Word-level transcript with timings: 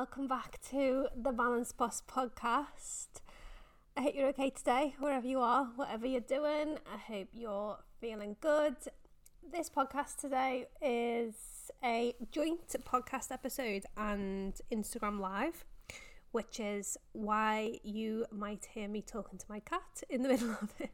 welcome 0.00 0.26
back 0.26 0.58
to 0.62 1.08
the 1.14 1.30
Balanced 1.30 1.76
Boss 1.76 2.02
podcast. 2.10 3.20
I 3.94 4.00
hope 4.00 4.14
you're 4.14 4.28
okay 4.28 4.48
today, 4.48 4.94
wherever 4.98 5.26
you 5.26 5.40
are, 5.40 5.66
whatever 5.76 6.06
you're 6.06 6.22
doing. 6.22 6.78
I 6.90 6.96
hope 6.96 7.28
you're 7.34 7.76
feeling 8.00 8.36
good. 8.40 8.76
This 9.52 9.68
podcast 9.68 10.16
today 10.16 10.68
is 10.80 11.34
a 11.84 12.14
joint 12.32 12.74
podcast 12.82 13.30
episode 13.30 13.84
and 13.94 14.54
Instagram 14.72 15.20
Live, 15.20 15.66
which 16.32 16.58
is 16.60 16.96
why 17.12 17.78
you 17.82 18.24
might 18.32 18.68
hear 18.72 18.88
me 18.88 19.02
talking 19.02 19.38
to 19.38 19.44
my 19.50 19.60
cat 19.60 20.02
in 20.08 20.22
the 20.22 20.28
middle 20.30 20.56
of 20.62 20.72
it. 20.78 20.92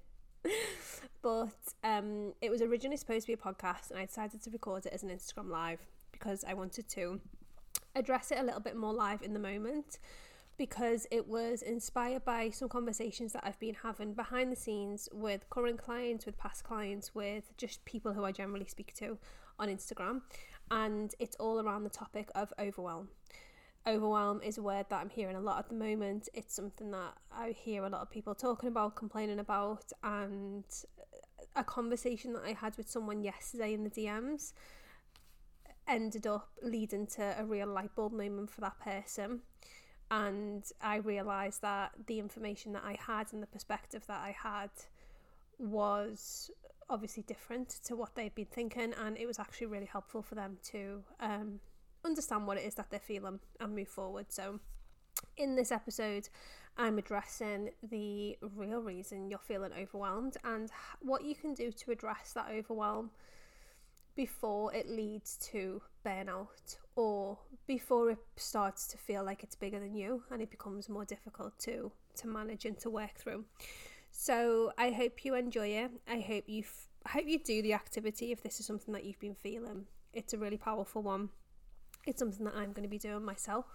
but 1.23 1.54
um, 1.84 2.32
it 2.43 2.50
was 2.50 2.61
originally 2.61 2.96
supposed 2.96 3.27
to 3.27 3.29
be 3.29 3.34
a 3.34 3.36
podcast, 3.36 3.93
and 3.93 4.00
I 4.00 4.07
decided 4.07 4.43
to 4.43 4.50
record 4.50 4.84
it 4.84 4.93
as 4.93 5.04
an 5.04 5.11
Instagram 5.11 5.48
Live 5.48 5.86
because 6.11 6.45
I 6.45 6.54
wanted 6.54 6.88
to 6.88 7.20
address 7.97 8.31
it 8.31 8.39
a 8.39 8.43
little 8.43 8.61
bit 8.61 8.77
more 8.77 8.93
live 8.93 9.23
in 9.23 9.33
the 9.33 9.41
moment 9.41 9.99
because 10.59 11.07
it 11.11 11.27
was 11.27 11.63
inspired 11.63 12.25
by 12.25 12.50
some 12.50 12.68
conversations 12.68 13.32
that 13.32 13.43
I've 13.45 13.59
been 13.59 13.77
having 13.82 14.14
behind 14.14 14.50
the 14.50 14.57
scenes 14.57 15.09
with 15.13 15.49
current 15.50 15.82
clients, 15.82 16.25
with 16.25 16.39
past 16.39 16.64
clients, 16.64 17.14
with 17.14 17.54
just 17.57 17.85
people 17.85 18.13
who 18.13 18.25
I 18.25 18.32
generally 18.32 18.67
speak 18.67 18.95
to 18.95 19.18
on 19.59 19.68
Instagram. 19.68 20.23
And 20.71 21.14
it's 21.18 21.37
all 21.37 21.61
around 21.61 21.85
the 21.85 21.90
topic 21.90 22.31
of 22.35 22.53
overwhelm. 22.59 23.09
Overwhelm 23.87 24.40
is 24.43 24.59
a 24.59 24.63
word 24.63 24.87
that 24.89 25.01
I'm 25.01 25.11
hearing 25.11 25.37
a 25.37 25.40
lot 25.40 25.59
at 25.59 25.68
the 25.68 25.75
moment. 25.75 26.29
It's 26.35 26.54
something 26.54 26.90
that 26.90 27.15
I 27.31 27.51
hear 27.51 27.85
a 27.85 27.89
lot 27.89 28.01
of 28.01 28.11
people 28.11 28.35
talking 28.35 28.68
about, 28.68 28.96
complaining 28.96 29.39
about, 29.39 29.93
and 30.03 30.65
a 31.54 31.63
conversation 31.63 32.33
that 32.33 32.42
I 32.45 32.53
had 32.53 32.77
with 32.77 32.91
someone 32.91 33.23
yesterday 33.23 33.75
in 33.75 33.84
the 33.84 33.91
DMs 33.91 34.53
ended 35.89 36.27
up 36.27 36.48
leading 36.62 37.06
to 37.06 37.34
a 37.39 37.45
real 37.45 37.69
light 37.69 37.95
bulb 37.95 38.12
moment 38.12 38.50
for 38.50 38.61
that 38.62 38.78
person. 38.81 39.41
And 40.11 40.64
I 40.81 40.97
realised 40.97 41.62
that 41.62 41.92
the 42.06 42.19
information 42.19 42.73
that 42.75 42.84
I 42.84 42.97
had 43.05 43.33
and 43.33 43.42
the 43.42 43.47
perspective 43.48 44.07
that 44.07 44.20
I 44.20 44.37
had 44.41 44.70
was 45.59 46.51
obviously 46.89 47.25
different 47.25 47.69
to 47.84 47.97
what 47.97 48.14
they'd 48.14 48.34
been 48.34 48.47
thinking, 48.47 48.95
and 49.05 49.17
it 49.17 49.27
was 49.27 49.39
actually 49.39 49.67
really 49.67 49.87
helpful 49.87 50.23
for 50.23 50.37
them 50.37 50.59
to 50.70 51.03
um, 51.20 51.61
understand 52.05 52.47
what 52.47 52.57
it 52.57 52.64
is 52.64 52.75
that 52.75 52.91
they're 52.91 53.01
feeling 53.01 53.41
and 53.61 53.75
move 53.75 53.89
forward. 53.89 54.27
So, 54.29 54.61
in 55.37 55.57
this 55.57 55.73
episode, 55.73 56.29
I'm 56.77 56.98
addressing 56.98 57.70
the 57.83 58.39
real 58.55 58.81
reason 58.81 59.31
you're 59.31 59.39
feeling 59.39 59.73
overwhelmed 59.79 60.37
and 60.45 60.70
what 61.01 61.25
you 61.25 61.34
can 61.34 61.55
do 61.55 61.73
to 61.73 61.91
address 61.91 62.33
that 62.34 62.48
overwhelm 62.53 63.11
before 64.17 64.75
it 64.75 64.89
leads 64.89 65.36
to 65.36 65.83
burnout 66.05 66.78
or 66.97 67.39
before 67.67 68.11
it 68.11 68.19
starts 68.36 68.86
to 68.89 68.97
feel 68.97 69.23
like 69.23 69.42
it's 69.42 69.55
bigger 69.55 69.78
than 69.78 69.95
you 69.95 70.23
and 70.31 70.41
it 70.41 70.50
becomes 70.50 70.89
more 70.89 71.05
difficult 71.05 71.56
to 71.58 71.92
to 72.17 72.27
manage 72.27 72.64
and 72.64 72.78
to 72.78 72.89
work 72.91 73.14
through. 73.17 73.45
So 74.11 74.73
I 74.78 74.91
hope 74.91 75.25
you 75.25 75.34
enjoy 75.34 75.69
it. 75.69 75.91
I 76.08 76.20
hope 76.20 76.45
you 76.47 76.62
f- 76.62 76.89
I 77.05 77.11
hope 77.11 77.27
you 77.27 77.39
do 77.39 77.62
the 77.62 77.75
activity 77.75 78.33
if 78.33 78.42
this 78.42 78.58
is 78.58 78.67
something 78.67 78.92
that 78.95 79.05
you've 79.05 79.20
been 79.20 79.34
feeling. 79.34 79.84
It's 80.14 80.33
a 80.33 80.39
really 80.39 80.56
powerful 80.56 81.03
one. 81.03 81.28
It's 82.06 82.19
something 82.19 82.45
that 82.47 82.55
I'm 82.56 82.73
going 82.73 82.84
to 82.84 82.89
be 82.89 82.98
doing 82.98 83.25
myself. 83.25 83.67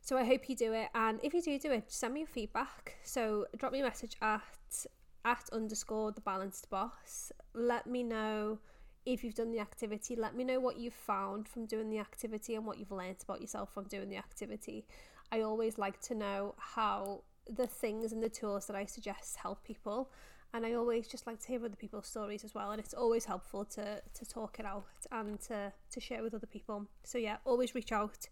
So 0.00 0.16
I 0.16 0.24
hope 0.24 0.48
you 0.48 0.56
do 0.56 0.72
it 0.72 0.88
and 0.94 1.20
if 1.22 1.34
you 1.34 1.42
do 1.42 1.58
do 1.58 1.70
it, 1.70 1.84
send 1.92 2.14
me 2.14 2.20
your 2.20 2.26
feedback. 2.26 2.96
So 3.04 3.46
drop 3.58 3.72
me 3.72 3.80
a 3.80 3.84
message 3.84 4.16
at 4.22 4.86
at 5.24 5.48
underscore 5.52 6.10
the 6.12 6.20
balanced 6.22 6.70
boss. 6.70 7.30
Let 7.54 7.86
me 7.86 8.02
know 8.02 8.58
if 9.04 9.24
you've 9.24 9.34
done 9.34 9.50
the 9.50 9.60
activity, 9.60 10.14
let 10.14 10.34
me 10.36 10.44
know 10.44 10.60
what 10.60 10.78
you've 10.78 10.94
found 10.94 11.48
from 11.48 11.66
doing 11.66 11.90
the 11.90 11.98
activity 11.98 12.54
and 12.54 12.64
what 12.64 12.78
you've 12.78 12.92
learned 12.92 13.16
about 13.22 13.40
yourself 13.40 13.72
from 13.72 13.84
doing 13.84 14.08
the 14.08 14.16
activity. 14.16 14.86
I 15.32 15.40
always 15.40 15.78
like 15.78 16.00
to 16.02 16.14
know 16.14 16.54
how 16.58 17.22
the 17.48 17.66
things 17.66 18.12
and 18.12 18.22
the 18.22 18.28
tools 18.28 18.66
that 18.66 18.76
I 18.76 18.84
suggest 18.84 19.36
help 19.36 19.64
people. 19.64 20.10
And 20.54 20.66
I 20.66 20.74
always 20.74 21.08
just 21.08 21.26
like 21.26 21.40
to 21.40 21.48
hear 21.48 21.64
other 21.64 21.76
people's 21.76 22.06
stories 22.06 22.44
as 22.44 22.54
well. 22.54 22.70
And 22.70 22.78
it's 22.78 22.92
always 22.92 23.24
helpful 23.24 23.64
to, 23.64 24.02
to 24.02 24.26
talk 24.26 24.60
it 24.60 24.66
out 24.66 24.84
and 25.10 25.40
to, 25.42 25.72
to 25.90 26.00
share 26.00 26.22
with 26.22 26.34
other 26.34 26.46
people. 26.46 26.86
So, 27.04 27.16
yeah, 27.16 27.38
always 27.44 27.74
reach 27.74 27.90
out 27.90 28.28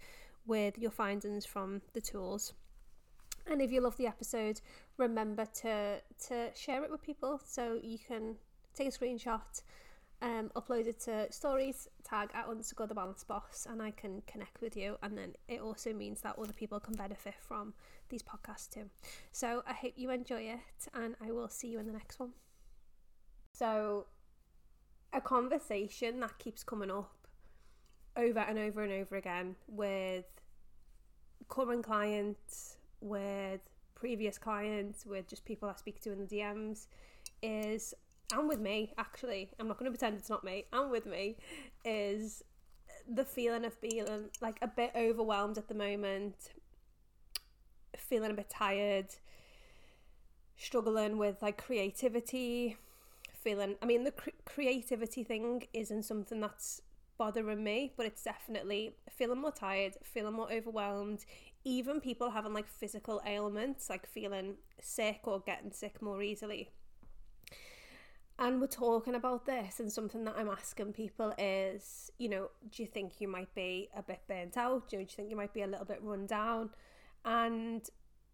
with 0.47 0.78
your 0.78 0.91
findings 0.91 1.47
from 1.47 1.81
the 1.95 2.00
tools. 2.00 2.53
And 3.47 3.62
if 3.62 3.72
you 3.72 3.81
love 3.81 3.97
the 3.97 4.06
episode, 4.06 4.61
remember 4.99 5.47
to, 5.62 6.00
to 6.28 6.50
share 6.55 6.84
it 6.84 6.91
with 6.91 7.03
people 7.03 7.41
so 7.45 7.81
you 7.83 7.99
can 7.99 8.37
take 8.75 8.89
a 8.89 8.91
screenshot 8.91 9.62
um, 10.23 10.51
upload 10.55 10.87
it 10.87 11.01
to 11.01 11.31
stories, 11.33 11.89
tag 12.05 12.31
at 12.35 12.47
underscore 12.47 12.87
the 12.87 12.95
balanced 12.95 13.27
boss, 13.27 13.67
and 13.71 13.81
I 13.81 13.91
can 13.91 14.23
connect 14.27 14.61
with 14.61 14.77
you. 14.77 14.97
And 15.03 15.17
then 15.17 15.35
it 15.49 15.61
also 15.61 15.93
means 15.93 16.21
that 16.23 16.39
other 16.39 16.53
people 16.53 16.79
can 16.81 16.95
benefit 16.95 17.35
from 17.41 17.75
these 18.09 18.23
podcasts 18.23 18.69
too. 18.69 18.91
So 19.33 19.63
I 19.67 19.73
hope 19.73 19.95
you 19.97 20.11
enjoy 20.11 20.43
it, 20.43 20.89
and 20.95 21.15
I 21.27 21.33
will 21.33 21.49
see 21.49 21.69
you 21.69 21.79
in 21.79 21.87
the 21.87 21.93
next 21.93 22.21
one. 22.21 22.31
So, 23.53 24.07
a 25.13 25.21
conversation 25.21 26.21
that 26.21 26.39
keeps 26.39 26.63
coming 26.63 26.91
up 26.91 27.11
over 28.17 28.41
and 28.41 28.59
over 28.59 28.83
and 28.83 28.93
over 28.93 29.17
again 29.17 29.57
with 29.69 30.25
current 31.49 31.85
clients, 31.85 32.77
with 33.01 33.61
previous 33.95 34.39
clients, 34.39 35.05
with 35.05 35.29
just 35.29 35.45
people 35.45 35.69
I 35.69 35.75
speak 35.75 36.01
to 36.03 36.13
in 36.13 36.19
the 36.19 36.27
DMs 36.27 36.87
is 37.43 37.95
and 38.33 38.49
with 38.49 38.61
me 38.61 38.93
actually. 38.99 39.51
I'm 39.59 39.69
not 39.69 39.79
going 39.79 39.91
to 39.91 39.97
pretend 39.97 40.19
it's 40.19 40.31
not 40.31 40.45
me. 40.45 40.67
And 40.73 40.91
with 40.91 41.07
me 41.07 41.37
is 41.85 42.43
the 43.09 43.25
feeling 43.25 43.65
of 43.65 43.81
being 43.81 44.07
like 44.41 44.59
a 44.63 44.69
bit 44.69 44.93
overwhelmed 44.95 45.59
at 45.59 45.69
the 45.69 45.75
moment 45.75 46.51
feeling 47.97 48.31
a 48.31 48.35
bit 48.35 48.51
tired 48.51 49.07
struggling 50.57 51.17
with 51.19 51.41
like 51.43 51.63
creativity 51.63 52.77
feeling 53.33 53.75
i 53.83 53.87
mean 53.87 54.05
the 54.05 54.11
cre- 54.11 54.31
creativity 54.45 55.25
thing 55.25 55.67
isn't 55.73 56.05
something 56.05 56.41
that's 56.41 56.83
bothering 57.19 57.63
me 57.63 57.93
but 57.97 58.07
it's 58.07 58.23
definitely 58.23 58.95
feeling 59.11 59.41
more 59.41 59.53
tired 59.53 59.95
feeling 60.03 60.35
more 60.35 60.51
overwhelmed 60.53 61.25
even 61.65 62.01
people 62.01 62.31
having 62.31 62.55
like 62.55 62.67
physical 62.67 63.21
ailments 63.27 63.91
like 63.91 64.07
feeling 64.07 64.55
sick 64.81 65.21
or 65.25 65.41
getting 65.41 65.71
sick 65.71 66.01
more 66.01 66.23
easily 66.23 66.71
and 68.41 68.59
we're 68.59 68.67
talking 68.67 69.15
about 69.15 69.45
this, 69.45 69.81
and 69.81 69.93
something 69.93 70.25
that 70.25 70.34
I'm 70.37 70.49
asking 70.49 70.95
people 70.95 71.34
is, 71.37 72.11
you 72.19 72.31
know, 72.31 72.49
do 72.71 72.83
you 72.83 72.89
think 72.89 73.21
you 73.21 73.28
might 73.28 73.55
be 73.55 73.91
a 73.95 74.03
bit 74.03 74.23
burnt 74.27 74.56
out? 74.56 74.89
Do 74.89 74.99
you, 74.99 75.05
think 75.05 75.28
you 75.28 75.37
might 75.37 75.53
be 75.53 75.61
a 75.61 75.67
little 75.67 75.84
bit 75.84 76.01
run 76.03 76.25
down? 76.25 76.71
And 77.25 77.83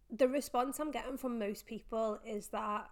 the 0.09 0.29
response 0.29 0.79
I'm 0.79 0.91
getting 0.91 1.17
from 1.17 1.37
most 1.37 1.65
people 1.67 2.19
is 2.25 2.47
that, 2.47 2.89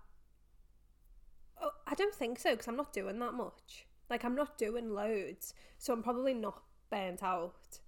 oh, 1.61 1.71
I 1.87 1.95
don't 1.95 2.13
think 2.13 2.37
so, 2.37 2.51
because 2.51 2.67
I'm 2.67 2.75
not 2.75 2.91
doing 2.91 3.17
that 3.19 3.33
much. 3.33 3.87
Like, 4.09 4.25
I'm 4.25 4.35
not 4.35 4.57
doing 4.57 4.93
loads, 4.93 5.53
so 5.77 5.93
I'm 5.93 6.03
probably 6.03 6.33
not 6.33 6.63
burnt 6.91 7.23
out. 7.23 7.79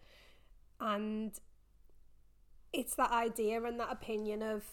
And 0.80 1.34
it's 2.72 2.96
that 2.96 3.12
idea 3.12 3.62
and 3.62 3.78
that 3.80 3.92
opinion 3.92 4.42
of 4.42 4.64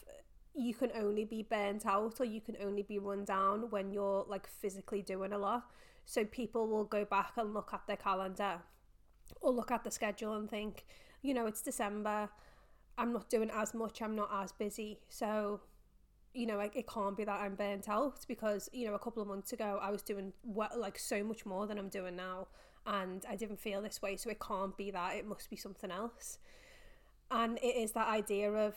you 0.54 0.74
can 0.74 0.90
only 0.94 1.24
be 1.24 1.42
burnt 1.42 1.84
out 1.86 2.20
or 2.20 2.24
you 2.24 2.40
can 2.40 2.56
only 2.62 2.82
be 2.82 2.98
run 2.98 3.24
down 3.24 3.70
when 3.70 3.92
you're 3.92 4.24
like 4.28 4.46
physically 4.46 5.02
doing 5.02 5.32
a 5.32 5.38
lot. 5.38 5.64
So 6.04 6.24
people 6.24 6.68
will 6.68 6.84
go 6.84 7.04
back 7.04 7.32
and 7.36 7.54
look 7.54 7.70
at 7.72 7.86
their 7.86 7.96
calendar 7.96 8.60
or 9.40 9.52
look 9.52 9.70
at 9.70 9.84
the 9.84 9.90
schedule 9.90 10.34
and 10.34 10.48
think, 10.48 10.84
you 11.22 11.34
know, 11.34 11.46
it's 11.46 11.62
December. 11.62 12.28
I'm 12.96 13.12
not 13.12 13.28
doing 13.28 13.50
as 13.52 13.74
much. 13.74 14.00
I'm 14.00 14.14
not 14.14 14.30
as 14.32 14.52
busy. 14.52 15.00
So, 15.08 15.60
you 16.34 16.46
know, 16.46 16.56
like 16.56 16.76
it 16.76 16.86
can't 16.86 17.16
be 17.16 17.24
that 17.24 17.40
I'm 17.40 17.56
burnt 17.56 17.88
out 17.88 18.24
because, 18.28 18.68
you 18.72 18.86
know, 18.86 18.94
a 18.94 18.98
couple 18.98 19.22
of 19.22 19.28
months 19.28 19.52
ago 19.52 19.78
I 19.82 19.90
was 19.90 20.02
doing 20.02 20.32
what 20.42 20.78
like 20.78 20.98
so 20.98 21.24
much 21.24 21.44
more 21.44 21.66
than 21.66 21.78
I'm 21.78 21.88
doing 21.88 22.16
now 22.16 22.46
and 22.86 23.24
I 23.28 23.34
didn't 23.34 23.58
feel 23.58 23.82
this 23.82 24.02
way. 24.02 24.16
So 24.16 24.30
it 24.30 24.38
can't 24.40 24.76
be 24.76 24.90
that. 24.92 25.16
It 25.16 25.26
must 25.26 25.50
be 25.50 25.56
something 25.56 25.90
else. 25.90 26.38
And 27.30 27.58
it 27.58 27.76
is 27.76 27.92
that 27.92 28.08
idea 28.08 28.52
of 28.52 28.74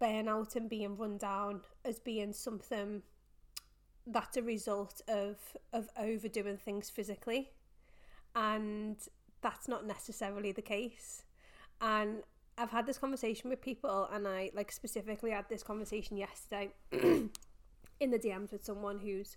burnout 0.00 0.56
and 0.56 0.68
being 0.68 0.96
run 0.96 1.18
down 1.18 1.62
as 1.84 1.98
being 2.00 2.32
something 2.32 3.02
that's 4.06 4.36
a 4.36 4.42
result 4.42 5.00
of 5.08 5.36
of 5.72 5.88
overdoing 5.98 6.58
things 6.58 6.90
physically. 6.90 7.50
And 8.34 8.96
that's 9.42 9.68
not 9.68 9.86
necessarily 9.86 10.52
the 10.52 10.62
case. 10.62 11.24
And 11.80 12.22
I've 12.58 12.70
had 12.70 12.86
this 12.86 12.98
conversation 12.98 13.50
with 13.50 13.60
people 13.60 14.08
and 14.12 14.28
I 14.28 14.50
like 14.54 14.70
specifically 14.70 15.30
had 15.30 15.48
this 15.48 15.62
conversation 15.62 16.16
yesterday 16.16 16.70
in 16.92 17.30
the 18.10 18.18
DMs 18.18 18.52
with 18.52 18.64
someone 18.64 18.98
who's 19.00 19.36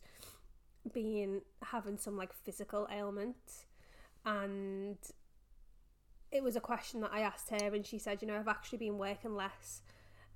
been 0.93 1.41
having 1.63 1.97
some 1.97 2.17
like 2.17 2.33
physical 2.33 2.87
ailment 2.91 3.65
and 4.25 4.97
it 6.31 6.43
was 6.43 6.55
a 6.55 6.59
question 6.59 7.01
that 7.01 7.11
I 7.13 7.21
asked 7.21 7.49
her 7.49 7.73
and 7.73 7.85
she 7.85 7.97
said 7.97 8.21
you 8.21 8.27
know 8.27 8.35
I've 8.35 8.47
actually 8.47 8.79
been 8.79 8.97
working 8.97 9.35
less 9.35 9.81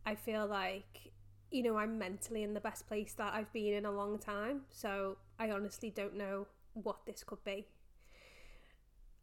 I 0.06 0.16
feel 0.16 0.46
like 0.48 1.12
you 1.52 1.64
know 1.64 1.78
I'm 1.78 1.98
mentally 1.98 2.44
in 2.44 2.54
the 2.54 2.60
best 2.60 2.88
place 2.88 3.14
that 3.14 3.34
I've 3.34 3.52
been 3.54 3.74
in 3.74 3.86
a 3.86 3.92
long 3.92 4.20
time. 4.20 4.62
So 4.70 5.18
I 5.40 5.52
honestly 5.52 5.90
don't 5.90 6.16
know 6.18 6.48
what 6.74 7.06
this 7.06 7.24
could 7.24 7.44
be. 7.44 7.68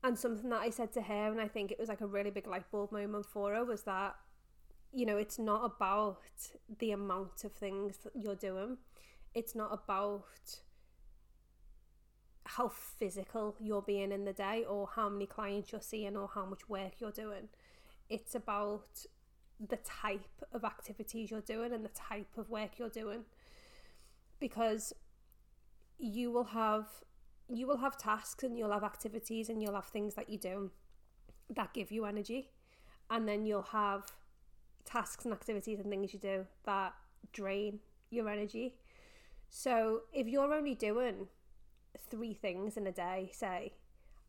and 0.02 0.19
something 0.19 0.50
that 0.50 0.61
I 0.61 0.70
said 0.70 0.93
to 0.93 1.02
her, 1.02 1.31
and 1.32 1.40
I 1.40 1.49
think 1.49 1.70
it 1.70 1.78
was 1.78 1.88
like 1.88 2.00
a 2.00 2.06
really 2.06 2.31
big 2.31 2.46
light 2.46 2.70
bulb 2.70 2.93
moment 2.93 3.26
for 3.26 3.55
her, 3.55 3.64
was 3.64 3.82
that, 3.82 4.14
you 4.93 5.06
know, 5.06 5.17
it's 5.17 5.38
not 5.38 5.64
about 5.64 6.19
the 6.78 6.93
amount 6.93 7.44
of 7.44 7.52
things 7.52 7.99
that 7.99 8.12
you're 8.14 8.37
doing. 8.37 8.78
It's 9.34 9.55
not 9.55 9.73
about 9.73 10.61
how 12.44 12.69
physical 12.69 13.56
you're 13.61 13.82
being 13.82 14.12
in 14.12 14.25
the 14.25 14.32
day 14.32 14.64
or 14.69 14.88
how 14.94 15.08
many 15.08 15.26
clients 15.26 15.73
you're 15.73 15.81
seeing 15.81 16.17
or 16.17 16.28
how 16.32 16.46
much 16.46 16.69
work 16.69 16.93
you're 17.00 17.11
doing. 17.11 17.49
It's 18.08 18.34
about 18.37 19.05
the 19.61 19.76
type 19.76 20.44
of 20.53 20.64
activities 20.64 21.31
you're 21.31 21.41
doing 21.41 21.73
and 21.73 21.85
the 21.85 21.91
type 21.91 22.37
of 22.37 22.50
work 22.50 22.79
you're 22.79 22.88
doing. 22.88 23.25
Because 24.38 24.93
you 25.99 26.31
will 26.31 26.44
have 26.44 26.87
you 27.49 27.67
will 27.67 27.79
have 27.79 27.97
tasks 27.97 28.43
and 28.43 28.58
you'll 28.58 28.73
have 28.73 28.82
activities 28.82 29.49
and 29.49 29.62
you'll 29.62 29.75
have 29.75 29.87
things 29.87 30.14
that 30.14 30.29
you 30.29 30.37
do 30.37 30.70
that 31.55 31.73
give 31.73 31.93
you 31.93 32.05
energy. 32.05 32.50
And 33.08 33.29
then 33.29 33.47
you'll 33.47 33.62
have 33.62 34.05
tasks 34.85 35.25
and 35.25 35.32
activities 35.32 35.79
and 35.79 35.88
things 35.88 36.12
you 36.12 36.19
do 36.19 36.47
that 36.64 36.94
drain 37.32 37.79
your 38.11 38.29
energy. 38.29 38.75
So 39.49 40.02
if 40.12 40.26
you're 40.26 40.52
only 40.52 40.75
doing 40.75 41.29
three 42.11 42.35
things 42.35 42.76
in 42.76 42.87
a 42.87 42.93
day, 42.93 43.31
say, 43.32 43.75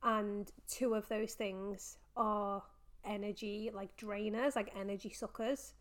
and 0.04 0.52
two 0.70 0.94
of 0.94 1.08
those 1.10 1.34
things 1.34 1.98
are 2.16 2.64
energy 3.06 3.70
like 3.74 3.96
drainers, 3.98 4.56
like 4.56 4.74
energy 4.80 5.10
suckers, 5.10 5.74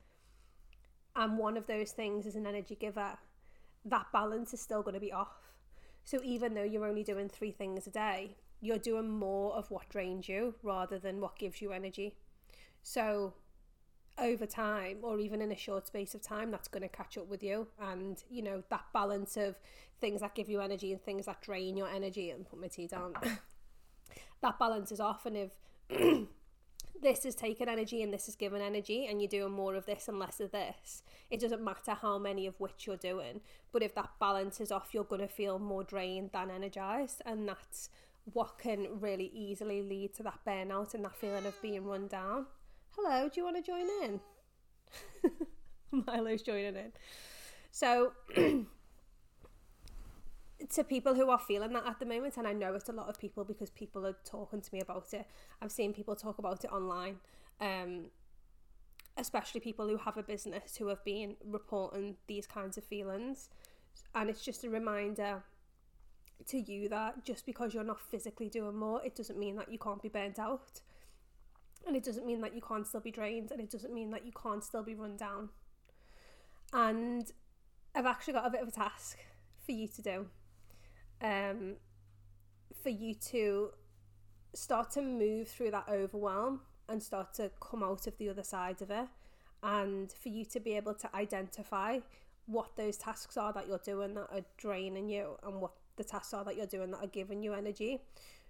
and 1.16 1.38
one 1.38 1.56
of 1.56 1.66
those 1.66 1.92
things 1.92 2.26
is 2.26 2.36
an 2.36 2.46
energy 2.46 2.76
giver, 2.76 3.16
that 3.84 4.06
balance 4.12 4.52
is 4.52 4.60
still 4.60 4.82
going 4.82 4.94
to 4.94 5.00
be 5.00 5.12
off. 5.12 5.52
So 6.04 6.20
even 6.22 6.54
though 6.54 6.62
you're 6.62 6.86
only 6.86 7.02
doing 7.02 7.28
three 7.28 7.50
things 7.50 7.86
a 7.86 7.90
day, 7.90 8.36
you're 8.60 8.78
doing 8.78 9.08
more 9.08 9.54
of 9.54 9.70
what 9.70 9.88
drains 9.88 10.28
you 10.28 10.54
rather 10.62 10.98
than 10.98 11.20
what 11.20 11.38
gives 11.38 11.60
you 11.62 11.72
energy. 11.72 12.14
So 12.82 13.34
over 14.18 14.46
time 14.46 14.98
or 15.02 15.18
even 15.18 15.42
in 15.42 15.52
a 15.52 15.56
short 15.56 15.86
space 15.86 16.14
of 16.14 16.22
time 16.22 16.50
that's 16.50 16.68
going 16.68 16.82
to 16.82 16.88
catch 16.88 17.18
up 17.18 17.28
with 17.28 17.42
you 17.42 17.66
and 17.80 18.22
you 18.30 18.42
know 18.42 18.62
that 18.70 18.84
balance 18.94 19.36
of 19.36 19.56
things 20.00 20.22
that 20.22 20.34
give 20.34 20.48
you 20.48 20.60
energy 20.60 20.90
and 20.92 21.02
things 21.02 21.26
that 21.26 21.42
drain 21.42 21.76
your 21.76 21.88
energy 21.88 22.30
and 22.30 22.48
put 22.48 22.58
my 22.58 22.66
tea 22.66 22.86
down 22.86 23.12
that 24.40 24.58
balance 24.58 24.90
is 24.90 25.00
off 25.00 25.26
and 25.26 25.36
if 25.36 26.26
this 27.02 27.24
is 27.24 27.34
taking 27.34 27.68
energy 27.68 28.02
and 28.02 28.12
this 28.12 28.28
is 28.28 28.36
giving 28.36 28.62
energy 28.62 29.06
and 29.06 29.20
you're 29.20 29.28
doing 29.28 29.52
more 29.52 29.74
of 29.74 29.86
this 29.86 30.08
and 30.08 30.18
less 30.18 30.40
of 30.40 30.50
this 30.50 31.02
it 31.30 31.40
doesn't 31.40 31.62
matter 31.62 31.94
how 31.94 32.18
many 32.18 32.46
of 32.46 32.58
which 32.58 32.86
you're 32.86 32.96
doing 32.96 33.40
but 33.72 33.82
if 33.82 33.94
that 33.94 34.10
balance 34.18 34.60
is 34.60 34.72
off 34.72 34.88
you're 34.92 35.04
going 35.04 35.20
to 35.20 35.28
feel 35.28 35.58
more 35.58 35.84
drained 35.84 36.30
than 36.32 36.50
energized 36.50 37.22
and 37.26 37.48
that's 37.48 37.90
what 38.32 38.58
can 38.58 38.88
really 39.00 39.30
easily 39.34 39.82
lead 39.82 40.12
to 40.14 40.22
that 40.22 40.38
burnout 40.46 40.94
and 40.94 41.04
that 41.04 41.14
feeling 41.14 41.46
of 41.46 41.60
being 41.62 41.84
run 41.84 42.06
down 42.08 42.46
hello, 42.96 43.28
do 43.28 43.40
you 43.40 43.44
want 43.44 43.56
to 43.56 43.62
join 43.62 43.86
in? 44.02 44.20
Milo's 46.06 46.42
joining 46.42 46.76
in. 46.76 46.92
So, 47.70 48.12
to 50.70 50.84
people 50.84 51.14
who 51.14 51.30
are 51.30 51.38
feeling 51.38 51.72
that 51.72 51.86
at 51.86 51.98
the 51.98 52.06
moment, 52.06 52.36
and 52.36 52.46
I 52.46 52.52
know 52.52 52.74
it's 52.74 52.88
a 52.88 52.92
lot 52.92 53.08
of 53.08 53.18
people 53.18 53.44
because 53.44 53.70
people 53.70 54.06
are 54.06 54.16
talking 54.24 54.60
to 54.60 54.74
me 54.74 54.80
about 54.80 55.12
it. 55.12 55.26
I've 55.60 55.72
seen 55.72 55.92
people 55.92 56.16
talk 56.16 56.38
about 56.38 56.64
it 56.64 56.72
online, 56.72 57.16
um, 57.60 58.06
especially 59.16 59.60
people 59.60 59.88
who 59.88 59.96
have 59.98 60.16
a 60.16 60.22
business 60.22 60.76
who 60.76 60.88
have 60.88 61.04
been 61.04 61.36
reporting 61.44 62.16
these 62.26 62.46
kinds 62.46 62.76
of 62.76 62.84
feelings. 62.84 63.48
And 64.14 64.28
it's 64.28 64.42
just 64.42 64.64
a 64.64 64.70
reminder 64.70 65.42
to 66.48 66.58
you 66.58 66.88
that 66.88 67.24
just 67.24 67.46
because 67.46 67.72
you're 67.74 67.84
not 67.84 68.00
physically 68.00 68.48
doing 68.48 68.76
more, 68.76 69.02
it 69.04 69.14
doesn't 69.14 69.38
mean 69.38 69.56
that 69.56 69.70
you 69.70 69.78
can't 69.78 70.02
be 70.02 70.08
burnt 70.08 70.38
out. 70.38 70.80
And 71.86 71.96
it 71.96 72.02
doesn't 72.02 72.26
mean 72.26 72.40
that 72.40 72.54
you 72.54 72.60
can't 72.60 72.86
still 72.86 73.00
be 73.00 73.12
drained 73.12 73.52
and 73.52 73.60
it 73.60 73.70
doesn't 73.70 73.94
mean 73.94 74.10
that 74.10 74.26
you 74.26 74.32
can't 74.32 74.64
still 74.64 74.82
be 74.82 74.94
run 74.94 75.16
down. 75.16 75.50
And 76.72 77.30
I've 77.94 78.06
actually 78.06 78.34
got 78.34 78.46
a 78.46 78.50
bit 78.50 78.60
of 78.60 78.68
a 78.68 78.72
task 78.72 79.18
for 79.64 79.72
you 79.72 79.88
to 79.88 80.02
do. 80.02 80.26
Um, 81.22 81.76
for 82.82 82.90
you 82.90 83.14
to 83.14 83.70
start 84.54 84.90
to 84.92 85.02
move 85.02 85.48
through 85.48 85.70
that 85.70 85.86
overwhelm 85.88 86.60
and 86.88 87.02
start 87.02 87.34
to 87.34 87.50
come 87.60 87.82
out 87.82 88.06
of 88.06 88.16
the 88.18 88.28
other 88.28 88.42
side 88.42 88.80
of 88.82 88.90
it. 88.90 89.08
And 89.62 90.12
for 90.12 90.28
you 90.28 90.44
to 90.46 90.60
be 90.60 90.76
able 90.76 90.94
to 90.94 91.16
identify 91.16 91.98
what 92.46 92.76
those 92.76 92.96
tasks 92.96 93.36
are 93.36 93.52
that 93.52 93.66
you're 93.66 93.78
doing 93.78 94.14
that 94.14 94.28
are 94.30 94.44
draining 94.56 95.08
you 95.08 95.36
and 95.42 95.60
what 95.60 95.72
the 95.96 96.04
tasks 96.04 96.32
are 96.32 96.44
that 96.44 96.56
you're 96.56 96.66
doing 96.66 96.90
that 96.92 96.98
are 96.98 97.08
giving 97.08 97.42
you 97.42 97.54
energy. 97.54 98.02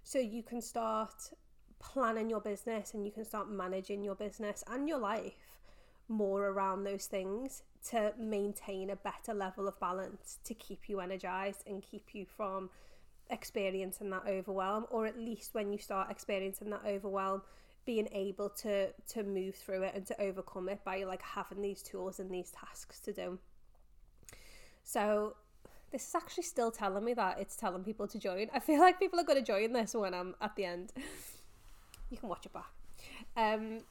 So 0.03 0.19
you 0.19 0.43
can 0.43 0.61
start 0.61 1.31
planning 1.79 2.29
your 2.29 2.41
business 2.41 2.93
and 2.93 3.05
you 3.05 3.11
can 3.11 3.25
start 3.25 3.49
managing 3.49 4.03
your 4.03 4.15
business 4.15 4.63
and 4.69 4.87
your 4.87 4.99
life 4.99 5.59
more 6.07 6.47
around 6.47 6.83
those 6.83 7.05
things 7.05 7.63
to 7.89 8.13
maintain 8.17 8.89
a 8.89 8.95
better 8.95 9.33
level 9.33 9.67
of 9.67 9.79
balance 9.79 10.39
to 10.43 10.53
keep 10.53 10.87
you 10.87 10.99
energized 10.99 11.63
and 11.67 11.81
keep 11.81 12.13
you 12.13 12.25
from 12.25 12.69
experiencing 13.29 14.09
that 14.09 14.23
overwhelm 14.27 14.85
or 14.89 15.05
at 15.05 15.17
least 15.17 15.53
when 15.53 15.71
you 15.71 15.77
start 15.77 16.09
experiencing 16.09 16.69
that 16.69 16.81
overwhelm 16.85 17.41
being 17.85 18.07
able 18.11 18.49
to 18.49 18.89
to 19.07 19.23
move 19.23 19.55
through 19.55 19.83
it 19.83 19.93
and 19.95 20.05
to 20.05 20.21
overcome 20.21 20.69
it 20.69 20.83
by 20.83 21.03
like 21.03 21.21
having 21.21 21.61
these 21.61 21.81
tools 21.81 22.19
and 22.19 22.29
these 22.29 22.51
tasks 22.51 22.99
to 22.99 23.13
do. 23.13 23.39
So 24.83 25.35
this 25.91 26.07
is 26.07 26.15
actually 26.15 26.43
still 26.43 26.71
telling 26.71 27.03
me 27.03 27.13
that 27.13 27.39
it's 27.39 27.55
telling 27.55 27.83
people 27.83 28.07
to 28.09 28.19
join. 28.19 28.47
I 28.53 28.59
feel 28.59 28.79
like 28.79 28.99
people 28.99 29.19
are 29.19 29.23
going 29.23 29.39
to 29.39 29.45
join 29.45 29.71
this 29.71 29.93
when 29.93 30.13
i'm 30.13 30.35
at 30.41 30.55
the 30.55 30.65
end. 30.65 30.93
You 32.09 32.17
can 32.17 32.29
watch 32.29 32.45
it 32.45 32.53
back. 32.53 32.71
Um, 33.35 33.81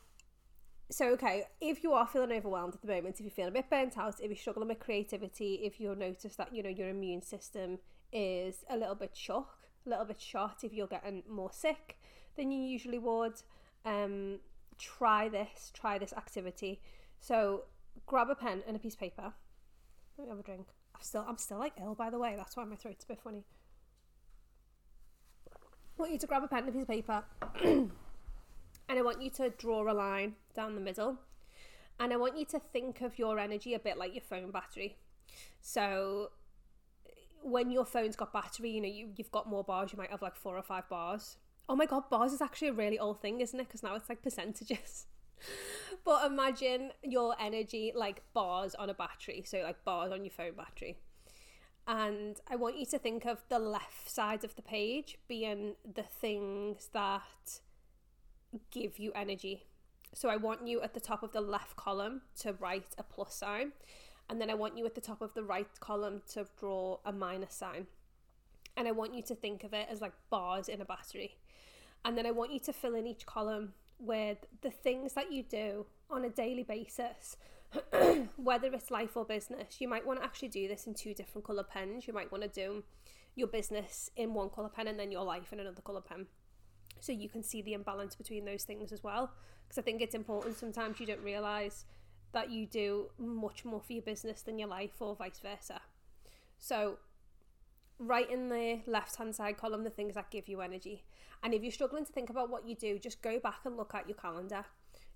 so, 0.89 1.09
okay, 1.11 1.45
if 1.61 1.83
you 1.83 1.93
are 1.95 2.07
feeling 2.07 2.31
overwhelmed 2.33 2.75
at 2.75 2.81
the 2.81 2.87
moment, 2.87 3.17
if 3.19 3.25
you 3.25 3.31
feel 3.31 3.49
a 3.49 3.51
bit 3.51 3.69
burnt 3.69 3.99
out, 3.99 4.21
if 4.21 4.29
you're 4.29 4.37
struggling 4.37 4.69
with 4.69 4.79
creativity, 4.79 5.61
if 5.65 5.81
you 5.81 5.93
notice 5.97 6.37
that, 6.37 6.55
you 6.55 6.63
know, 6.63 6.69
your 6.69 6.89
immune 6.89 7.23
system 7.23 7.79
is 8.13 8.65
a 8.71 8.77
little 8.77 8.95
bit 8.95 9.17
shock, 9.17 9.59
a 9.85 9.91
little 9.91 10.05
bit 10.05 10.21
shot, 10.21 10.59
if 10.63 10.73
you're 10.73 10.87
getting 10.87 11.25
more 11.29 11.51
sick 11.53 11.99
than 12.37 12.53
you 12.53 12.61
usually 12.63 12.99
would, 12.99 13.35
um, 13.85 14.39
try 14.79 15.29
this, 15.29 15.73
try 15.75 15.99
this 15.99 16.13
activity. 16.13 16.81
So, 17.19 17.65
grab 18.07 18.31
a 18.31 18.37
pen 18.37 18.63
and 18.69 18.77
a 18.77 18.79
piece 18.79 18.95
of 18.95 19.01
paper. 19.01 19.33
Let 20.19 20.25
me 20.25 20.31
have 20.31 20.39
a 20.39 20.43
drink. 20.45 20.69
I'm 20.95 21.03
still, 21.03 21.25
I'm 21.27 21.39
still 21.39 21.59
like 21.59 21.73
ill, 21.81 21.97
by 21.97 22.11
the 22.11 22.19
way. 22.19 22.35
That's 22.37 22.57
why 22.57 22.63
my 22.65 22.77
throat's 22.77 23.05
a 23.05 23.09
bit 23.09 23.21
funny. 23.21 23.45
I 25.51 25.53
want 25.99 26.13
you 26.13 26.19
to 26.19 26.27
grab 26.29 26.45
a 26.45 26.49
pen 26.49 26.61
and 26.61 26.69
a 26.69 26.73
piece 26.73 26.83
of 26.83 26.89
paper. 26.89 27.91
And 28.89 28.99
I 28.99 29.03
want 29.03 29.21
you 29.23 29.31
to 29.31 29.51
draw 29.51 29.91
a 29.91 29.93
line 29.93 30.35
down 30.55 30.75
the 30.75 30.81
middle. 30.81 31.19
And 31.99 32.13
I 32.13 32.17
want 32.17 32.39
you 32.39 32.45
to 32.47 32.59
think 32.59 33.01
of 33.01 33.19
your 33.19 33.39
energy 33.39 33.75
a 33.75 33.79
bit 33.79 33.99
like 33.99 34.15
your 34.15 34.23
phone 34.23 34.51
battery. 34.51 34.97
So 35.61 36.31
when 37.43 37.71
your 37.71 37.85
phone's 37.85 38.17
got 38.17 38.33
battery, 38.33 38.71
you 38.71 38.81
know, 38.81 38.89
you, 38.89 39.11
you've 39.17 39.31
got 39.31 39.49
more 39.49 39.65
bars, 39.65 39.93
you 39.93 39.99
might 39.99 40.11
have 40.11 40.23
like 40.23 40.37
four 40.37 40.57
or 40.57 40.63
five 40.63 40.89
bars. 40.89 41.37
Oh 41.69 41.77
my 41.77 41.87
god, 41.87 42.09
bars 42.11 42.33
is 42.33 42.41
actually 42.41 42.69
a 42.69 42.73
really 42.73 42.99
old 42.99 43.21
thing, 43.21 43.41
isn't 43.41 43.59
it? 43.59 43.67
Because 43.67 43.83
now 43.83 43.95
it's 43.95 44.09
like 44.09 44.23
percentages. 44.23 45.07
but 46.05 46.27
imagine 46.27 46.93
your 47.03 47.35
energy 47.41 47.93
like 47.95 48.23
bars 48.33 48.75
on 48.75 48.91
a 48.91 48.95
battery, 48.95 49.43
so 49.47 49.63
like 49.63 49.85
bars 49.85 50.13
on 50.13 50.25
your 50.25 50.33
phone 50.33 50.55
battery. 50.55 50.99
And 51.89 52.41
I 52.51 52.57
want 52.57 52.79
you 52.79 52.87
to 52.87 52.99
think 52.99 53.25
of 53.25 53.45
the 53.49 53.61
left 53.61 54.11
side 54.11 54.43
of 54.43 54.57
the 54.57 54.63
page 54.63 55.19
being 55.29 55.77
the 55.85 56.03
things 56.03 56.89
that 56.93 57.61
give 58.71 58.99
you 58.99 59.13
energy. 59.15 59.65
So 60.15 60.29
I 60.29 60.37
want 60.37 60.67
you 60.67 60.81
at 60.83 60.95
the 60.95 61.01
top 61.01 61.23
of 61.23 61.33
the 61.33 61.41
left 61.41 61.77
column 61.77 62.23
to 62.41 62.55
write 62.55 62.95
a 62.97 63.03
plus 63.03 63.35
sign, 63.35 63.73
and 64.29 64.41
then 64.41 64.51
I 64.51 64.55
want 64.55 64.77
you 64.77 64.87
at 64.87 64.95
the 64.95 65.01
top 65.01 65.21
of 65.21 65.35
the 65.35 65.43
right 65.43 65.69
column 65.81 66.23
to 66.33 66.47
draw 66.59 66.99
a 67.05 67.13
minus 67.13 67.55
sign. 67.55 67.87
And 68.77 68.89
I 68.89 68.93
want 68.93 69.15
you 69.15 69.23
to 69.23 69.35
think 69.35 69.65
of 69.65 69.73
it 69.73 69.89
as 69.91 70.01
like 70.01 70.13
bars 70.31 70.69
in 70.69 70.81
a 70.81 70.85
battery. 70.85 71.37
And 72.05 72.17
then 72.17 72.27
I 72.27 72.31
want 72.31 72.53
you 72.53 72.61
to 72.61 72.73
fill 72.73 72.95
in 72.95 73.07
each 73.07 73.27
column 73.27 73.73
with 73.99 74.39
the 74.63 74.71
things 74.71 75.15
that 75.15 75.33
you 75.33 75.43
do 75.43 75.87
on 76.11 76.25
a 76.25 76.29
daily 76.29 76.63
basis, 76.63 77.37
whether 78.37 78.73
it's 78.73 78.91
life 78.91 79.17
or 79.17 79.25
business. 79.25 79.81
You 79.81 79.89
might 79.89 80.07
want 80.07 80.21
to 80.21 80.25
actually 80.25 80.49
do 80.49 80.69
this 80.69 80.87
in 80.87 80.95
two 80.95 81.15
different 81.15 81.47
colour 81.47 81.65
pens. 81.65 82.07
You 82.07 82.13
might 82.13 82.31
want 82.31 82.43
to 82.43 82.49
do 82.49 82.85
your 83.35 83.49
business 83.49 84.11
in 84.17 84.35
one 84.35 84.51
colour 84.51 84.69
pen 84.69 84.89
and 84.89 84.99
then 84.99 85.11
your 85.11 85.25
life 85.25 85.53
in 85.53 85.61
another 85.61 85.83
colour 85.83 86.01
pen 86.01 86.27
so 87.01 87.13
you 87.13 87.29
can 87.29 87.43
see 87.43 87.63
the 87.63 87.75
imbalance 87.75 88.15
between 88.15 88.45
those 88.45 88.65
things 88.65 88.93
as 88.93 89.03
well. 89.03 89.31
Because 89.65 89.79
i 89.79 89.83
think 89.83 90.01
it's 90.01 90.15
important 90.15 90.57
sometimes 90.57 91.01
you 91.01 91.07
don't 91.07 91.23
realize 91.23 91.85
that 92.33 92.51
you 92.51 92.67
do 92.67 93.07
much 93.19 93.65
more 93.65 93.81
for 93.81 93.93
your 93.93 94.03
business 94.03 94.43
than 94.43 94.59
your 94.59 94.69
life 94.69 95.01
or 95.01 95.17
vice 95.17 95.39
versa. 95.39 95.81
So 96.59 96.99
write 97.99 98.31
in 98.31 98.51
the 98.51 98.81
left 98.87 99.17
hand 99.17 99.35
side 99.35 99.57
column 99.57 99.85
the 99.85 99.91
things 99.91 100.15
that 100.15 100.31
give 100.31 100.49
you 100.49 100.61
energy. 100.61 101.05
And 101.43 101.55
if 101.55 101.63
you're 101.63 101.73
struggling 101.73 102.05
to 102.05 102.13
think 102.13 102.31
about 102.31 102.51
what 102.51 102.69
you 102.69 102.75
do 102.75 102.99
just 102.99 103.23
go 103.23 103.39
back 103.39 103.61
and 103.65 103.77
look 103.77 103.95
at 103.95 104.09
your 104.09 104.17
calendar. 104.17 104.65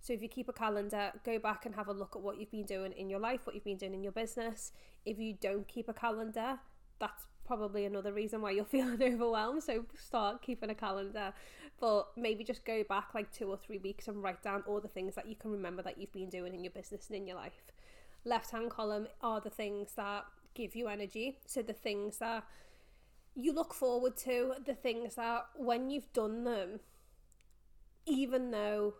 So 0.00 0.14
if 0.14 0.22
you 0.22 0.28
keep 0.28 0.48
a 0.48 0.52
calendar 0.52 1.12
go 1.24 1.38
back 1.38 1.66
and 1.66 1.74
have 1.74 1.88
a 1.88 1.92
look 1.92 2.16
at 2.16 2.22
what 2.22 2.38
you've 2.38 2.50
been 2.50 2.64
doing 2.64 2.92
in 2.92 3.10
your 3.10 3.20
life 3.20 3.40
what 3.44 3.54
you've 3.54 3.64
been 3.64 3.76
doing 3.76 3.94
in 3.94 4.02
your 4.02 4.12
business. 4.12 4.72
If 5.04 5.18
you 5.18 5.34
don't 5.38 5.68
keep 5.68 5.88
a 5.88 5.94
calendar 5.94 6.58
that's 7.00 7.26
probably 7.44 7.84
another 7.84 8.12
reason 8.12 8.40
why 8.40 8.52
you're 8.52 8.64
feeling 8.76 9.02
overwhelmed. 9.02 9.62
So 9.62 9.84
start 9.98 10.42
keeping 10.42 10.70
a 10.70 10.74
calendar, 10.74 11.32
but 11.80 12.08
maybe 12.16 12.44
just 12.44 12.64
go 12.64 12.84
back 12.88 13.08
like 13.14 13.32
two 13.32 13.48
or 13.48 13.56
three 13.56 13.78
weeks 13.78 14.06
and 14.06 14.22
write 14.22 14.42
down 14.42 14.62
all 14.66 14.80
the 14.80 14.88
things 14.88 15.16
that 15.16 15.28
you 15.28 15.34
can 15.34 15.50
remember 15.50 15.82
that 15.82 15.98
you've 15.98 16.12
been 16.12 16.28
doing 16.28 16.54
in 16.54 16.62
your 16.62 16.72
business 16.72 17.08
and 17.08 17.16
in 17.16 17.26
your 17.26 17.36
life. 17.36 17.72
Left 18.24 18.50
hand 18.50 18.70
column 18.70 19.08
are 19.22 19.40
the 19.40 19.50
things 19.50 19.92
that 19.96 20.24
give 20.54 20.76
you 20.76 20.86
energy. 20.88 21.38
So 21.46 21.62
the 21.62 21.72
things 21.72 22.18
that 22.18 22.44
you 23.34 23.52
look 23.52 23.74
forward 23.74 24.16
to, 24.18 24.54
the 24.64 24.74
things 24.74 25.14
that 25.14 25.46
when 25.56 25.90
you've 25.90 26.12
done 26.12 26.44
them, 26.44 26.80
even 28.06 28.50
though 28.50 28.94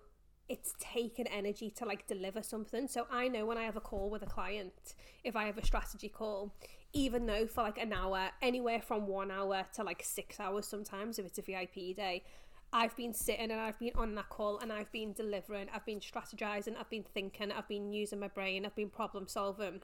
it's 0.48 0.74
taken 0.80 1.28
energy 1.28 1.70
to 1.70 1.84
like 1.84 2.06
deliver 2.08 2.42
something. 2.42 2.88
So 2.88 3.06
I 3.10 3.28
know 3.28 3.46
when 3.46 3.56
I 3.56 3.62
have 3.62 3.76
a 3.76 3.80
call 3.80 4.10
with 4.10 4.22
a 4.22 4.26
client, 4.26 4.94
if 5.22 5.36
I 5.36 5.44
have 5.44 5.58
a 5.58 5.64
strategy 5.64 6.08
call, 6.08 6.52
even 6.92 7.26
though 7.26 7.46
for 7.46 7.62
like 7.62 7.78
an 7.78 7.92
hour, 7.92 8.30
anywhere 8.42 8.80
from 8.80 9.06
one 9.06 9.30
hour 9.30 9.66
to 9.74 9.84
like 9.84 10.02
six 10.04 10.40
hours 10.40 10.66
sometimes, 10.66 11.18
if 11.18 11.26
it's 11.26 11.38
a 11.38 11.42
VIP 11.42 11.96
day, 11.96 12.24
I've 12.72 12.96
been 12.96 13.12
sitting 13.12 13.50
and 13.50 13.60
I've 13.60 13.78
been 13.78 13.92
on 13.96 14.14
that 14.14 14.28
call 14.28 14.58
and 14.58 14.72
I've 14.72 14.90
been 14.92 15.12
delivering, 15.12 15.68
I've 15.74 15.86
been 15.86 16.00
strategizing, 16.00 16.76
I've 16.78 16.90
been 16.90 17.04
thinking, 17.04 17.50
I've 17.50 17.68
been 17.68 17.92
using 17.92 18.20
my 18.20 18.28
brain, 18.28 18.64
I've 18.64 18.76
been 18.76 18.90
problem 18.90 19.26
solving. 19.26 19.82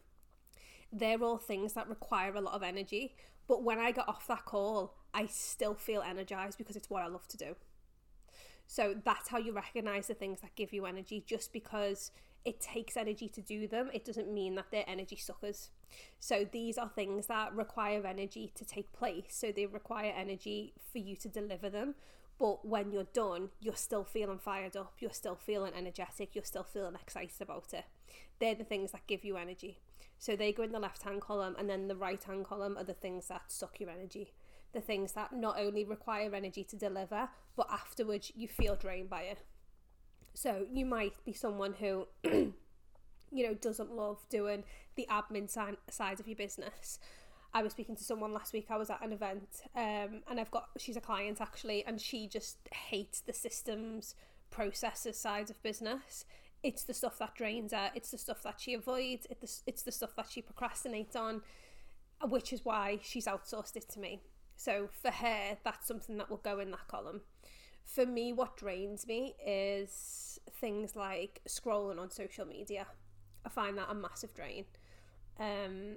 They're 0.93 1.23
all 1.23 1.39
things 1.39 1.73
that 1.73 1.89
require 1.89 2.35
a 2.35 2.41
lot 2.41 2.55
of 2.55 2.63
energy. 2.63 3.17
But 3.49 3.63
when 3.63 3.79
I 3.79 3.91
get 3.91 4.09
off 4.09 4.27
that 4.29 4.45
call, 4.45 4.95
I 5.13 5.27
still 5.27 5.75
feel 5.75 6.03
energized 6.03 6.59
because 6.59 6.77
it's 6.77 6.91
what 6.91 7.03
I 7.03 7.09
love 7.09 7.27
to 7.29 7.37
do. 7.37 7.57
So 8.67 8.95
that's 9.05 9.29
how 9.29 9.39
you 9.39 9.53
recognize 9.53 10.09
the 10.09 10.15
things 10.15 10.41
that 10.41 10.55
give 10.57 10.73
you 10.73 10.87
energy. 10.87 11.25
Just 11.27 11.53
because 11.53 12.11
it 12.45 12.61
takes 12.61 12.97
energy 12.97 13.29
to 13.29 13.41
do 13.41 13.67
them, 13.69 13.91
it 13.93 14.05
doesn't 14.05 14.33
mean 14.33 14.55
that 14.57 14.67
they're 14.71 14.85
energy 14.89 15.17
suckers. 15.17 15.71
So 16.21 16.47
these 16.51 16.79
are 16.79 16.89
things 16.89 17.27
that 17.27 17.55
require 17.55 18.07
energy 18.07 18.53
to 18.55 18.65
take 18.65 18.93
place. 18.93 19.25
So 19.31 19.53
they 19.53 19.67
require 19.67 20.13
energy 20.17 20.75
for 20.93 20.99
you 20.99 21.17
to 21.17 21.29
deliver 21.29 21.71
them. 21.71 21.95
But 22.39 22.67
when 22.67 22.93
you're 22.93 23.05
done, 23.05 23.51
you're 23.61 23.75
still 23.75 24.05
feeling 24.05 24.39
fired 24.39 24.77
up, 24.77 24.95
you're 24.99 25.11
still 25.11 25.37
feeling 25.37 25.73
energetic, 25.75 26.35
you're 26.35 26.45
still 26.45 26.65
feeling 26.65 26.95
excited 26.95 27.41
about 27.41 27.73
it. 27.73 27.85
They're 28.39 28.55
the 28.55 28.65
things 28.65 28.93
that 28.93 29.07
give 29.07 29.25
you 29.25 29.39
energy. 29.39 29.81
So 30.19 30.37
they 30.37 30.53
go 30.53 30.63
in 30.63 30.73
the 30.73 30.79
left 30.79 31.03
hand 31.03 31.23
column, 31.23 31.57
and 31.59 31.69
then 31.69 31.89
the 31.89 31.97
right 31.97 32.23
hand 32.23 32.45
column 32.45 32.77
are 32.77 32.85
the 32.85 32.93
things 32.93 33.29
that 33.29 33.45
suck 33.49 33.81
your 33.81 33.89
energy 33.91 34.33
the 34.77 34.81
things 34.81 35.13
that 35.13 35.33
not 35.33 35.59
only 35.59 35.85
require 35.85 36.35
energy 36.35 36.63
to 36.63 36.77
deliver, 36.77 37.29
but 37.57 37.67
afterwards 37.73 38.31
you 38.37 38.47
feel 38.47 38.77
drained 38.77 39.09
by 39.09 39.23
it. 39.23 39.39
So 40.35 40.67
you 40.71 40.85
might 40.85 41.15
be 41.25 41.33
someone 41.33 41.75
who, 41.81 42.07
you 43.37 43.47
know, 43.47 43.55
doesn't 43.55 43.95
love 43.95 44.19
doing 44.31 44.65
the 44.97 45.07
admin 45.11 45.51
side 45.51 46.21
of 46.21 46.27
your 46.27 46.37
business. 46.37 46.99
I 47.53 47.63
was 47.63 47.73
speaking 47.73 47.97
to 47.97 48.05
someone 48.05 48.33
last 48.33 48.53
week. 48.53 48.67
I 48.71 48.77
was 48.77 48.91
at 48.91 49.03
an 49.03 49.13
event, 49.13 49.63
um, 49.75 50.23
and 50.29 50.41
I've 50.41 50.51
got 50.51 50.69
she's 50.79 50.97
a 50.97 51.01
client 51.01 51.41
actually, 51.41 51.85
and 51.85 52.01
she 52.01 52.29
just 52.29 52.59
hates 52.73 53.21
the 53.21 53.33
systems, 53.33 54.15
processes 54.51 55.19
side 55.19 55.51
of 55.51 55.63
business. 55.63 56.25
It's 56.63 56.85
the 56.85 56.95
stuff 56.95 57.19
that 57.19 57.35
drains 57.35 57.73
her. 57.73 57.91
It's 57.95 58.11
the 58.11 58.19
stuff 58.19 58.43
that 58.43 58.57
she 58.59 58.75
avoids. 58.75 59.27
It's 59.31 59.41
the, 59.41 59.71
it's 59.71 59.83
the 59.83 59.93
stuff 59.93 60.17
that 60.17 60.27
she 60.31 60.43
procrastinates 60.43 61.15
on, 61.15 61.43
which 62.29 62.53
is 62.53 62.65
why 62.65 62.99
she's 63.03 63.27
outsourced 63.27 63.77
it 63.77 63.89
to 63.91 64.01
me. 64.01 64.23
So 64.57 64.89
for 65.03 65.11
her, 65.11 65.59
that's 65.65 65.87
something 65.87 66.17
that 66.17 66.31
will 66.31 66.39
go 66.39 66.59
in 66.59 66.71
that 66.71 66.89
column. 66.89 67.21
For 67.85 68.07
me, 68.07 68.33
what 68.33 68.57
drains 68.57 69.07
me 69.07 69.35
is 69.47 70.41
things 70.61 70.97
like 70.97 71.41
scrolling 71.49 72.01
on 72.01 72.11
social 72.11 72.47
media. 72.47 72.87
I 73.47 73.49
find 73.49 73.79
that 73.79 73.87
a 73.89 73.95
massive 73.95 74.35
drain. 74.35 74.65
Um, 75.39 75.97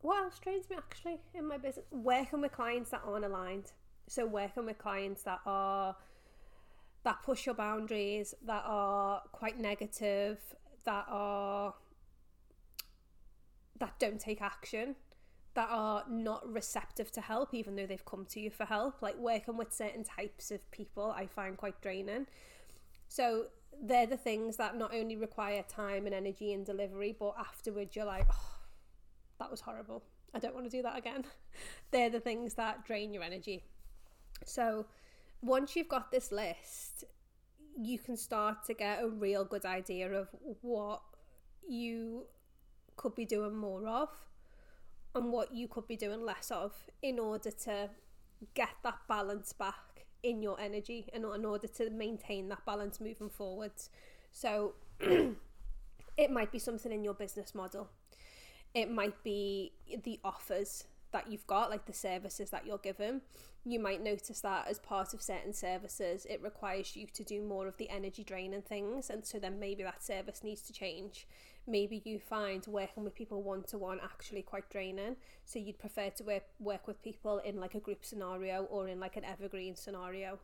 what 0.00 0.24
else 0.24 0.38
drains 0.38 0.68
me 0.68 0.76
actually 0.76 1.20
in 1.34 1.46
my 1.46 1.58
business? 1.58 1.86
Working 1.90 2.40
with 2.40 2.52
clients 2.52 2.90
that 2.90 3.02
aren't 3.06 3.24
aligned. 3.24 3.72
So 4.08 4.26
working 4.26 4.66
with 4.66 4.78
clients 4.78 5.22
that 5.22 5.40
are 5.46 5.96
that 7.04 7.22
push 7.22 7.44
your 7.44 7.54
boundaries, 7.54 8.34
that 8.46 8.62
are 8.66 9.22
quite 9.32 9.60
negative, 9.60 10.38
that 10.84 11.04
are 11.08 11.74
that 13.78 13.98
don't 13.98 14.20
take 14.20 14.40
action 14.40 14.96
that 15.54 15.68
are 15.70 16.04
not 16.08 16.46
receptive 16.52 17.10
to 17.12 17.20
help, 17.20 17.54
even 17.54 17.76
though 17.76 17.86
they've 17.86 18.04
come 18.04 18.26
to 18.26 18.40
you 18.40 18.50
for 18.50 18.64
help. 18.64 19.00
Like 19.00 19.16
working 19.16 19.56
with 19.56 19.72
certain 19.72 20.04
types 20.04 20.50
of 20.50 20.68
people, 20.70 21.14
I 21.16 21.26
find 21.26 21.56
quite 21.56 21.80
draining. 21.80 22.26
So 23.08 23.46
they're 23.82 24.06
the 24.06 24.16
things 24.16 24.56
that 24.56 24.76
not 24.76 24.94
only 24.94 25.16
require 25.16 25.62
time 25.68 26.06
and 26.06 26.14
energy 26.14 26.52
and 26.52 26.64
delivery, 26.64 27.14
but 27.18 27.34
afterwards 27.38 27.94
you're 27.94 28.04
like, 28.04 28.26
oh, 28.30 28.58
that 29.38 29.50
was 29.50 29.60
horrible. 29.60 30.02
I 30.34 30.38
don't 30.38 30.54
want 30.54 30.70
to 30.70 30.76
do 30.76 30.82
that 30.82 30.98
again. 30.98 31.24
they're 31.90 32.10
the 32.10 32.20
things 32.20 32.54
that 32.54 32.84
drain 32.84 33.14
your 33.14 33.22
energy. 33.22 33.64
So 34.44 34.86
once 35.42 35.76
you've 35.76 35.88
got 35.88 36.10
this 36.10 36.32
list, 36.32 37.04
you 37.76 37.98
can 37.98 38.16
start 38.16 38.64
to 38.66 38.74
get 38.74 39.02
a 39.02 39.08
real 39.08 39.44
good 39.44 39.64
idea 39.64 40.10
of 40.12 40.28
what 40.62 41.02
you 41.66 42.24
could 42.96 43.14
be 43.14 43.24
doing 43.24 43.54
more 43.54 43.86
of 43.86 44.08
and 45.14 45.32
what 45.32 45.54
you 45.54 45.68
could 45.68 45.86
be 45.86 45.96
doing 45.96 46.24
less 46.24 46.50
of 46.50 46.72
in 47.02 47.18
order 47.18 47.50
to 47.50 47.90
get 48.54 48.70
that 48.82 48.98
balance 49.08 49.52
back 49.52 49.93
in 50.24 50.42
your 50.42 50.58
energy 50.58 51.08
and 51.12 51.24
in 51.24 51.44
order 51.44 51.68
to 51.68 51.90
maintain 51.90 52.48
that 52.48 52.64
balance 52.64 53.00
moving 53.00 53.28
forwards. 53.28 53.90
So 54.32 54.74
it 55.00 56.30
might 56.30 56.50
be 56.50 56.58
something 56.58 56.90
in 56.90 57.04
your 57.04 57.14
business 57.14 57.54
model. 57.54 57.88
It 58.74 58.90
might 58.90 59.22
be 59.22 59.72
the 60.02 60.18
offers 60.24 60.84
that 61.12 61.30
you've 61.30 61.46
got, 61.46 61.70
like 61.70 61.86
the 61.86 61.92
services 61.92 62.50
that 62.50 62.66
you're 62.66 62.78
given. 62.78 63.20
You 63.64 63.78
might 63.78 64.02
notice 64.02 64.40
that 64.40 64.66
as 64.68 64.78
part 64.78 65.14
of 65.14 65.22
certain 65.22 65.52
services, 65.52 66.26
it 66.28 66.42
requires 66.42 66.96
you 66.96 67.06
to 67.14 67.22
do 67.22 67.42
more 67.42 67.68
of 67.68 67.76
the 67.76 67.88
energy 67.88 68.24
draining 68.24 68.62
things, 68.62 69.10
and 69.10 69.24
so 69.24 69.38
then 69.38 69.60
maybe 69.60 69.84
that 69.84 70.02
service 70.02 70.42
needs 70.42 70.62
to 70.62 70.72
change 70.72 71.26
maybe 71.66 72.02
you 72.04 72.18
find 72.18 72.66
working 72.66 73.04
with 73.04 73.14
people 73.14 73.42
one 73.42 73.62
to 73.64 73.78
one 73.78 73.98
actually 74.02 74.42
quite 74.42 74.68
draining. 74.70 75.16
So 75.44 75.58
you'd 75.58 75.78
prefer 75.78 76.10
to 76.10 76.24
work 76.24 76.44
work 76.58 76.86
with 76.86 77.02
people 77.02 77.38
in 77.38 77.58
like 77.60 77.74
a 77.74 77.80
group 77.80 78.04
scenario 78.04 78.64
or 78.64 78.88
in 78.88 79.00
like 79.00 79.16
an 79.16 79.24
evergreen 79.24 79.76
scenario. 79.76 80.38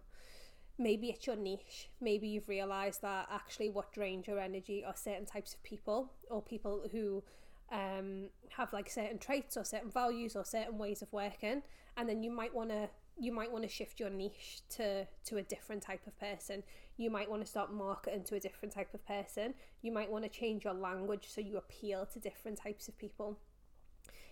Maybe 0.78 1.08
it's 1.10 1.26
your 1.26 1.36
niche. 1.36 1.90
Maybe 2.00 2.28
you've 2.28 2.48
realised 2.48 3.02
that 3.02 3.28
actually 3.30 3.68
what 3.68 3.92
drains 3.92 4.26
your 4.26 4.38
energy 4.38 4.82
are 4.82 4.96
certain 4.96 5.26
types 5.26 5.52
of 5.52 5.62
people 5.62 6.10
or 6.30 6.40
people 6.40 6.84
who 6.90 7.22
um, 7.70 8.30
have 8.56 8.72
like 8.72 8.88
certain 8.88 9.18
traits 9.18 9.56
or 9.56 9.64
certain 9.64 9.90
values 9.90 10.34
or 10.36 10.44
certain 10.44 10.78
ways 10.78 11.02
of 11.02 11.12
working, 11.12 11.62
and 11.96 12.08
then 12.08 12.22
you 12.22 12.30
might 12.30 12.54
want 12.54 12.70
to 12.70 12.88
you 13.18 13.32
might 13.32 13.52
want 13.52 13.62
to 13.62 13.68
shift 13.68 14.00
your 14.00 14.08
niche 14.08 14.62
to 14.70 15.06
to 15.26 15.36
a 15.36 15.42
different 15.42 15.82
type 15.82 16.06
of 16.06 16.18
person 16.18 16.62
you 17.00 17.10
might 17.10 17.30
want 17.30 17.42
to 17.42 17.48
start 17.48 17.72
marketing 17.72 18.24
to 18.24 18.34
a 18.34 18.40
different 18.40 18.74
type 18.74 18.92
of 18.94 19.06
person. 19.06 19.54
You 19.82 19.92
might 19.92 20.10
want 20.10 20.24
to 20.24 20.30
change 20.30 20.64
your 20.64 20.74
language 20.74 21.26
so 21.28 21.40
you 21.40 21.56
appeal 21.56 22.06
to 22.12 22.18
different 22.18 22.58
types 22.58 22.88
of 22.88 22.98
people. 22.98 23.38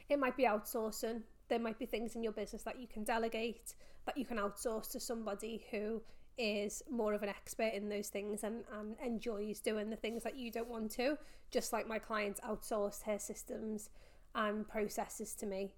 It 0.08 0.18
might 0.18 0.37
be 0.37 0.44
outsourcing. 0.44 1.22
There 1.48 1.58
might 1.58 1.78
be 1.78 1.87
things 1.87 2.14
in 2.14 2.22
your 2.22 2.32
business 2.32 2.62
that 2.64 2.80
you 2.80 2.87
can 2.87 3.04
delegate 3.04 3.75
that 4.06 4.16
you 4.16 4.25
can 4.25 4.38
outsource 4.38 4.90
to 4.92 5.00
somebody 5.00 5.66
who 5.70 6.00
is 6.38 6.82
more 6.90 7.14
of 7.14 7.22
an 7.22 7.28
expert 7.28 7.75
in 7.75 7.88
those 7.88 8.08
things 8.08 8.44
and, 8.44 8.64
and 8.78 8.96
enjoys 9.04 9.60
doing 9.60 9.90
the 9.90 9.96
things 9.96 10.22
that 10.22 10.37
you 10.37 10.50
don't 10.50 10.68
want 10.68 10.90
to 10.92 11.18
just 11.50 11.72
like 11.72 11.87
my 11.87 11.98
clients 11.98 12.40
outsourced 12.40 13.02
her 13.04 13.18
systems 13.18 13.90
and 14.34 14.68
processes 14.68 15.34
to 15.34 15.46
me. 15.46 15.72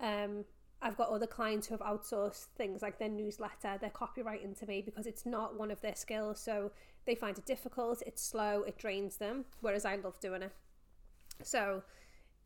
Um, 0.00 0.44
I've 0.80 0.96
got 0.96 1.08
other 1.08 1.26
clients 1.26 1.66
who 1.66 1.74
have 1.74 1.80
outsourced 1.80 2.46
things 2.56 2.82
like 2.82 2.98
their 2.98 3.08
newsletter, 3.08 3.78
their 3.80 3.90
copywriting 3.90 4.56
to 4.60 4.66
me 4.66 4.80
because 4.80 5.06
it's 5.06 5.26
not 5.26 5.58
one 5.58 5.70
of 5.70 5.80
their 5.80 5.96
skills. 5.96 6.38
So 6.40 6.70
they 7.04 7.16
find 7.16 7.36
it 7.36 7.46
difficult, 7.46 8.02
it's 8.06 8.22
slow, 8.22 8.62
it 8.62 8.78
drains 8.78 9.16
them, 9.16 9.44
whereas 9.60 9.84
I 9.84 9.96
love 9.96 10.20
doing 10.20 10.42
it. 10.42 10.52
So 11.42 11.82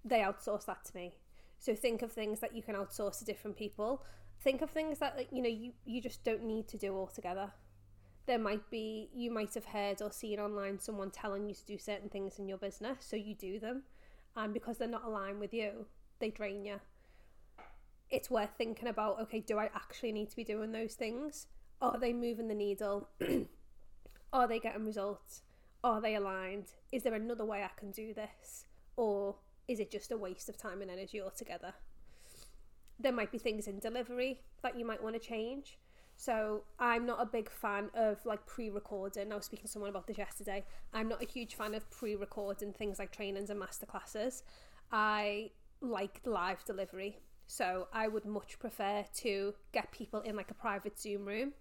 they 0.04 0.20
outsource 0.20 0.64
that 0.66 0.84
to 0.86 0.96
me. 0.96 1.14
So 1.58 1.74
think 1.74 2.00
of 2.00 2.10
things 2.10 2.40
that 2.40 2.56
you 2.56 2.62
can 2.62 2.74
outsource 2.74 3.18
to 3.18 3.24
different 3.24 3.56
people. 3.56 4.02
Think 4.40 4.62
of 4.62 4.70
things 4.70 4.98
that 4.98 5.26
you 5.30 5.42
know 5.42 5.48
you, 5.48 5.72
you 5.84 6.00
just 6.00 6.24
don't 6.24 6.44
need 6.44 6.68
to 6.68 6.78
do 6.78 6.96
altogether. 6.96 7.52
There 8.26 8.38
might 8.38 8.68
be 8.70 9.10
you 9.14 9.30
might 9.30 9.54
have 9.54 9.66
heard 9.66 10.00
or 10.00 10.10
seen 10.10 10.40
online 10.40 10.78
someone 10.80 11.10
telling 11.10 11.46
you 11.46 11.54
to 11.54 11.66
do 11.66 11.76
certain 11.76 12.08
things 12.08 12.38
in 12.38 12.48
your 12.48 12.58
business, 12.58 12.98
so 13.00 13.14
you 13.14 13.34
do 13.34 13.60
them. 13.60 13.82
And 14.34 14.54
because 14.54 14.78
they're 14.78 14.88
not 14.88 15.04
aligned 15.04 15.38
with 15.38 15.52
you, 15.52 15.86
they 16.18 16.30
drain 16.30 16.64
you 16.64 16.80
it's 18.12 18.31
worth 18.31 18.50
thinking 18.57 18.88
about 18.88 19.21
okay, 19.23 19.40
do 19.40 19.59
I 19.59 19.71
actually 19.75 20.12
need 20.12 20.31
to 20.31 20.37
be 20.37 20.45
doing 20.45 20.71
those 20.71 20.95
things? 20.95 21.47
Are 21.81 21.99
they 21.99 22.12
moving 22.12 22.47
the 22.47 22.54
needle? 22.54 23.09
Are 24.33 24.47
they 24.47 24.61
getting 24.61 24.85
results? 24.85 25.42
Are 25.83 26.00
they 26.00 26.14
aligned? 26.14 26.66
Is 26.92 27.02
there 27.02 27.14
another 27.14 27.45
way 27.45 27.62
I 27.64 27.71
can 27.76 27.90
do 27.90 28.14
this? 28.14 28.66
Or 28.97 29.37
is 29.66 29.81
it 29.81 29.90
just 29.90 30.12
a 30.12 30.16
waste 30.16 30.49
of 30.49 30.57
time 30.57 30.81
and 30.83 30.90
energy 30.90 31.21
altogether? 31.21 31.75
There 33.00 33.12
might 33.12 33.33
be 33.33 33.38
things 33.38 33.66
in 33.66 33.81
delivery 33.81 34.40
that 34.62 34.78
you 34.78 34.85
might 34.85 35.02
want 35.02 35.21
to 35.21 35.21
change. 35.21 35.78
So 36.16 36.62
I'm 36.78 37.04
not 37.04 37.21
a 37.21 37.26
big 37.26 37.50
fan 37.50 37.90
of 37.95 38.25
like 38.25 38.47
pre-recording. 38.47 39.33
I 39.33 39.35
was 39.35 39.47
speaking 39.47 39.66
to 39.66 39.73
someone 39.73 39.90
about 39.90 40.07
this 40.07 40.19
yesterday. 40.19 40.64
I'm 40.92 41.09
not 41.09 41.23
a 41.23 41.26
huge 41.26 41.57
fan 41.57 41.75
of 41.75 41.90
pre-recording 41.90 42.75
things 42.75 42.99
like 42.99 43.11
trainings 43.11 43.50
and 43.50 43.61
masterclasses. 43.61 44.42
I 44.92 45.50
like 45.81 46.21
live 46.25 46.64
delivery. 46.64 47.19
So 47.52 47.88
I 47.92 48.09
would 48.09 48.25
much 48.25 48.59
prefer 48.59 49.04
to 49.16 49.52
get 49.73 49.92
people 49.92 50.21
in 50.23 50.37
like 50.37 50.50
a 50.50 50.54
private 50.54 50.99
Zoom 50.99 51.26
room 51.26 51.52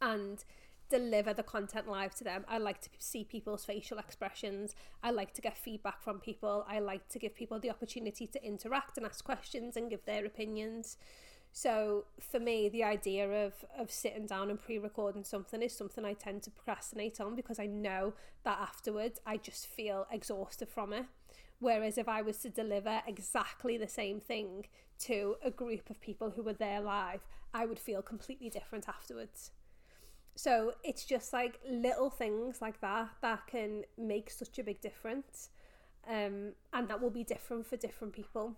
and 0.00 0.42
deliver 0.88 1.34
the 1.34 1.42
content 1.42 1.86
live 1.86 2.14
to 2.14 2.24
them. 2.24 2.46
I 2.48 2.56
like 2.56 2.80
to 2.80 2.88
see 2.98 3.22
people's 3.22 3.62
facial 3.62 3.98
expressions. 3.98 4.74
I 5.02 5.10
like 5.10 5.34
to 5.34 5.42
get 5.42 5.58
feedback 5.58 6.02
from 6.02 6.18
people. 6.18 6.64
I 6.66 6.78
like 6.78 7.10
to 7.10 7.18
give 7.18 7.34
people 7.34 7.60
the 7.60 7.68
opportunity 7.68 8.26
to 8.26 8.42
interact 8.42 8.96
and 8.96 9.04
ask 9.04 9.22
questions 9.22 9.76
and 9.76 9.90
give 9.90 10.02
their 10.06 10.24
opinions. 10.24 10.96
So 11.52 12.06
for 12.18 12.40
me, 12.40 12.68
the 12.70 12.82
idea 12.82 13.46
of 13.46 13.52
of 13.78 13.90
sitting 13.90 14.26
down 14.26 14.50
and 14.50 14.60
pre-recording 14.60 15.24
something 15.24 15.62
is 15.62 15.76
something 15.76 16.04
I 16.04 16.14
tend 16.14 16.42
to 16.44 16.50
procrastinate 16.50 17.20
on 17.20 17.36
because 17.36 17.58
I 17.58 17.66
know 17.66 18.14
that 18.44 18.58
afterwards 18.58 19.20
I 19.26 19.36
just 19.36 19.66
feel 19.66 20.06
exhausted 20.10 20.68
from 20.68 20.92
it. 20.92 21.04
Whereas 21.58 21.96
if 21.98 22.08
I 22.08 22.22
was 22.22 22.38
to 22.38 22.48
deliver 22.48 23.02
exactly 23.06 23.76
the 23.76 23.86
same 23.86 24.18
thing 24.18 24.66
to 25.00 25.36
a 25.44 25.50
group 25.50 25.90
of 25.90 26.00
people 26.00 26.30
who 26.30 26.42
were 26.42 26.52
there 26.54 26.80
live, 26.80 27.20
I 27.54 27.66
would 27.66 27.78
feel 27.78 28.02
completely 28.02 28.48
different 28.48 28.88
afterwards. 28.88 29.52
So 30.34 30.72
it's 30.82 31.04
just 31.04 31.32
like 31.32 31.60
little 31.68 32.10
things 32.10 32.62
like 32.62 32.80
that 32.80 33.10
that 33.20 33.46
can 33.46 33.84
make 33.98 34.30
such 34.30 34.58
a 34.58 34.64
big 34.64 34.80
difference. 34.80 35.50
Um, 36.08 36.54
and 36.72 36.88
that 36.88 37.00
will 37.00 37.10
be 37.10 37.22
different 37.22 37.66
for 37.66 37.76
different 37.76 38.12
people. 38.12 38.54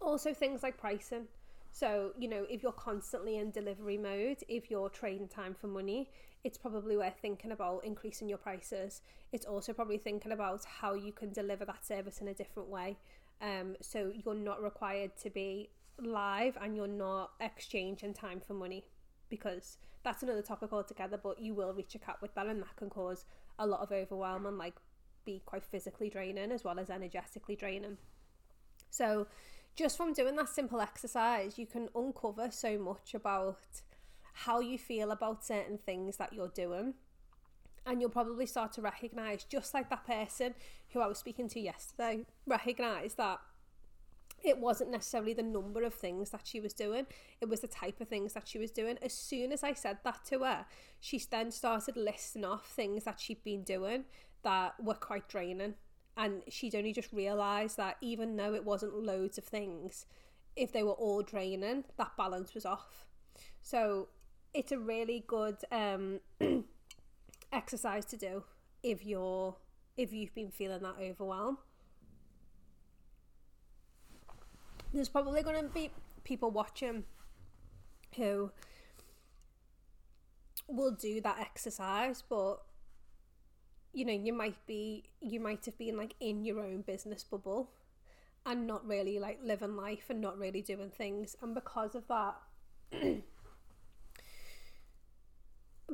Also, 0.00 0.32
things 0.32 0.62
like 0.62 0.76
pricing. 0.76 1.26
So, 1.72 2.12
you 2.18 2.28
know, 2.28 2.46
if 2.50 2.62
you're 2.62 2.72
constantly 2.72 3.36
in 3.36 3.50
delivery 3.50 3.96
mode, 3.96 4.38
if 4.48 4.70
you're 4.70 4.88
trading 4.88 5.28
time 5.28 5.54
for 5.58 5.68
money, 5.68 6.10
it's 6.42 6.58
probably 6.58 6.96
worth 6.96 7.18
thinking 7.20 7.52
about 7.52 7.84
increasing 7.84 8.28
your 8.28 8.38
prices. 8.38 9.02
It's 9.32 9.46
also 9.46 9.72
probably 9.72 9.98
thinking 9.98 10.32
about 10.32 10.64
how 10.64 10.94
you 10.94 11.12
can 11.12 11.32
deliver 11.32 11.64
that 11.64 11.86
service 11.86 12.20
in 12.20 12.28
a 12.28 12.34
different 12.34 12.68
way. 12.68 12.98
Um, 13.40 13.76
so 13.80 14.12
you're 14.14 14.34
not 14.34 14.62
required 14.62 15.12
to 15.22 15.30
be 15.30 15.70
live 15.98 16.56
and 16.60 16.74
you're 16.74 16.88
not 16.88 17.32
exchanging 17.40 18.14
time 18.14 18.40
for 18.40 18.54
money 18.54 18.84
because 19.28 19.78
that's 20.02 20.22
another 20.22 20.42
topic 20.42 20.72
altogether. 20.72 21.18
But 21.22 21.40
you 21.40 21.54
will 21.54 21.72
reach 21.72 21.94
a 21.94 21.98
cap 21.98 22.18
with 22.20 22.34
that, 22.34 22.46
and 22.46 22.62
that 22.62 22.76
can 22.76 22.90
cause 22.90 23.24
a 23.58 23.66
lot 23.66 23.80
of 23.80 23.92
overwhelm 23.92 24.46
and 24.46 24.58
like 24.58 24.74
be 25.24 25.42
quite 25.44 25.64
physically 25.64 26.08
draining 26.08 26.50
as 26.50 26.64
well 26.64 26.78
as 26.78 26.90
energetically 26.90 27.54
draining. 27.54 27.98
So, 28.90 29.26
just 29.76 29.96
from 29.96 30.12
doing 30.12 30.36
that 30.36 30.48
simple 30.48 30.80
exercise, 30.80 31.58
you 31.58 31.66
can 31.66 31.88
uncover 31.94 32.50
so 32.50 32.78
much 32.78 33.14
about 33.14 33.58
how 34.32 34.60
you 34.60 34.78
feel 34.78 35.10
about 35.10 35.44
certain 35.44 35.78
things 35.78 36.16
that 36.16 36.32
you're 36.32 36.48
doing. 36.48 36.94
And 37.86 38.00
you'll 38.00 38.10
probably 38.10 38.46
start 38.46 38.72
to 38.74 38.82
recognize, 38.82 39.44
just 39.44 39.72
like 39.72 39.88
that 39.90 40.06
person 40.06 40.54
who 40.90 41.00
I 41.00 41.06
was 41.06 41.18
speaking 41.18 41.48
to 41.48 41.60
yesterday, 41.60 42.26
recognize 42.46 43.14
that 43.14 43.40
it 44.42 44.58
wasn't 44.58 44.90
necessarily 44.90 45.32
the 45.32 45.42
number 45.42 45.82
of 45.82 45.94
things 45.94 46.30
that 46.30 46.46
she 46.46 46.60
was 46.60 46.72
doing, 46.72 47.06
it 47.40 47.48
was 47.48 47.60
the 47.60 47.68
type 47.68 48.00
of 48.00 48.08
things 48.08 48.32
that 48.34 48.48
she 48.48 48.58
was 48.58 48.70
doing. 48.70 48.98
As 49.02 49.12
soon 49.12 49.52
as 49.52 49.62
I 49.62 49.74
said 49.74 49.98
that 50.04 50.24
to 50.26 50.40
her, 50.40 50.66
she 50.98 51.22
then 51.30 51.50
started 51.50 51.96
listing 51.96 52.44
off 52.44 52.66
things 52.66 53.04
that 53.04 53.20
she'd 53.20 53.42
been 53.44 53.64
doing 53.64 54.04
that 54.42 54.82
were 54.82 54.94
quite 54.94 55.28
draining. 55.28 55.74
And 56.20 56.42
she'd 56.48 56.74
only 56.74 56.92
just 56.92 57.10
realised 57.12 57.78
that 57.78 57.96
even 58.02 58.36
though 58.36 58.52
it 58.52 58.64
wasn't 58.64 58.94
loads 58.94 59.38
of 59.38 59.44
things, 59.44 60.04
if 60.54 60.70
they 60.70 60.82
were 60.82 60.92
all 60.92 61.22
draining, 61.22 61.84
that 61.96 62.12
balance 62.18 62.52
was 62.52 62.66
off. 62.66 63.06
So 63.62 64.08
it's 64.52 64.70
a 64.70 64.78
really 64.78 65.24
good 65.26 65.56
um, 65.72 66.20
exercise 67.52 68.04
to 68.06 68.16
do 68.18 68.44
if 68.82 69.06
you're 69.06 69.56
if 69.96 70.12
you've 70.12 70.34
been 70.34 70.50
feeling 70.50 70.82
that 70.82 70.96
overwhelm. 71.00 71.58
there's 74.92 75.08
probably 75.08 75.42
going 75.42 75.62
to 75.62 75.68
be 75.68 75.90
people 76.24 76.50
watching 76.50 77.04
who 78.16 78.50
will 80.66 80.90
do 80.90 81.20
that 81.20 81.38
exercise 81.38 82.22
but 82.28 82.62
you 83.92 84.04
know 84.04 84.12
you 84.12 84.32
might 84.32 84.56
be 84.66 85.04
you 85.20 85.40
might 85.40 85.64
have 85.64 85.76
been 85.78 85.96
like 85.96 86.14
in 86.20 86.44
your 86.44 86.60
own 86.60 86.82
business 86.82 87.24
bubble 87.24 87.70
and 88.46 88.66
not 88.66 88.86
really 88.86 89.18
like 89.18 89.38
living 89.42 89.76
life 89.76 90.04
and 90.08 90.20
not 90.20 90.38
really 90.38 90.62
doing 90.62 90.90
things 90.90 91.36
and 91.42 91.54
because 91.54 91.94
of 91.94 92.06
that 92.08 92.36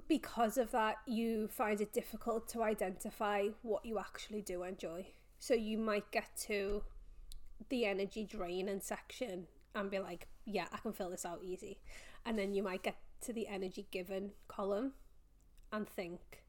because 0.09 0.59
of 0.59 0.70
that 0.70 0.97
you 1.07 1.49
find 1.49 1.81
it 1.81 1.92
difficult 1.92 2.49
to 2.49 2.62
identify 2.62 3.49
what 3.62 3.85
you 3.85 3.99
actually 3.99 4.42
do 4.42 4.62
enjoy 4.62 5.07
so 5.38 5.55
you 5.55 5.79
might 5.79 6.11
get 6.11 6.29
to 6.37 6.83
the 7.68 7.85
energy 7.85 8.25
draining 8.25 8.81
section 8.81 9.47
and 9.75 9.90
be 9.90 9.99
like, 9.99 10.29
yeah, 10.44 10.66
I 10.73 10.79
can 10.79 10.92
fill 10.92 11.11
this 11.11 11.25
out 11.25 11.40
easy. 11.42 11.79
And 12.25 12.38
then 12.38 12.55
you 12.55 12.62
might 12.62 12.83
get 12.83 12.97
to 13.23 13.33
the 13.33 13.47
energy 13.47 13.87
given 13.90 14.33
column 14.49 14.92
and 15.73 15.88
think, 15.88 16.44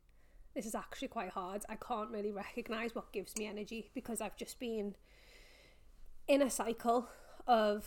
this 0.58 0.66
is 0.66 0.74
actually 0.74 1.08
quite 1.08 1.30
hard. 1.30 1.64
I 1.70 1.76
can't 1.76 2.10
really 2.10 2.32
recognize 2.32 2.96
what 2.96 3.14
gives 3.14 3.38
me 3.38 3.46
energy 3.46 3.92
because 3.94 4.22
I've 4.22 4.36
just 4.36 4.60
been 4.60 4.96
in 6.28 6.42
a 6.42 6.50
cycle 6.50 7.08
of 7.46 7.86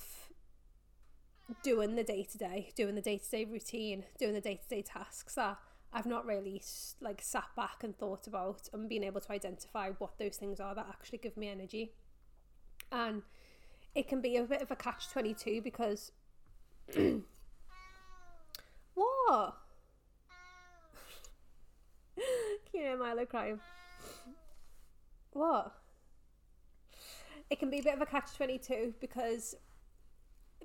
doing 1.65 1.97
the 1.97 2.05
day 2.05 2.23
to 2.31 2.39
day, 2.39 2.71
doing 2.77 2.95
the 2.95 3.01
day 3.01 3.19
to 3.19 3.29
day 3.29 3.45
routine, 3.45 4.05
doing 4.21 4.35
the 4.35 4.41
day 4.41 4.55
to 4.55 4.69
day 4.69 4.83
tasks 4.83 5.35
that 5.35 5.59
I've 5.93 6.07
not 6.07 6.25
really 6.25 6.63
like 7.01 7.21
sat 7.21 7.49
back 7.57 7.83
and 7.83 7.99
thought 7.99 8.29
about 8.29 8.69
and 8.73 8.89
being 8.89 9.03
able 9.03 9.21
to 9.21 9.33
identify 9.33 9.91
what 9.99 10.17
those 10.21 10.37
things 10.37 10.61
are 10.61 10.73
that 10.77 10.87
actually 10.89 11.19
give 11.19 11.37
me 11.37 11.49
energy 11.49 11.95
and 12.93 13.23
it 13.97 14.07
can 14.07 14.21
be 14.21 14.37
a 14.37 14.45
bit 14.45 14.63
of 14.63 14.71
a 14.71 14.77
catch 14.77 15.11
22 15.11 15.61
because 15.63 16.13
what 18.95 19.57
you 22.73 22.85
know 22.85 22.97
Milo 22.97 23.25
crying 23.25 23.61
what 25.33 25.73
it 27.49 27.59
can 27.59 27.71
be 27.71 27.81
a 27.81 27.83
bit 27.83 27.95
of 27.95 28.01
a 28.01 28.07
catch 28.07 28.37
22 28.37 28.95
because 29.01 29.55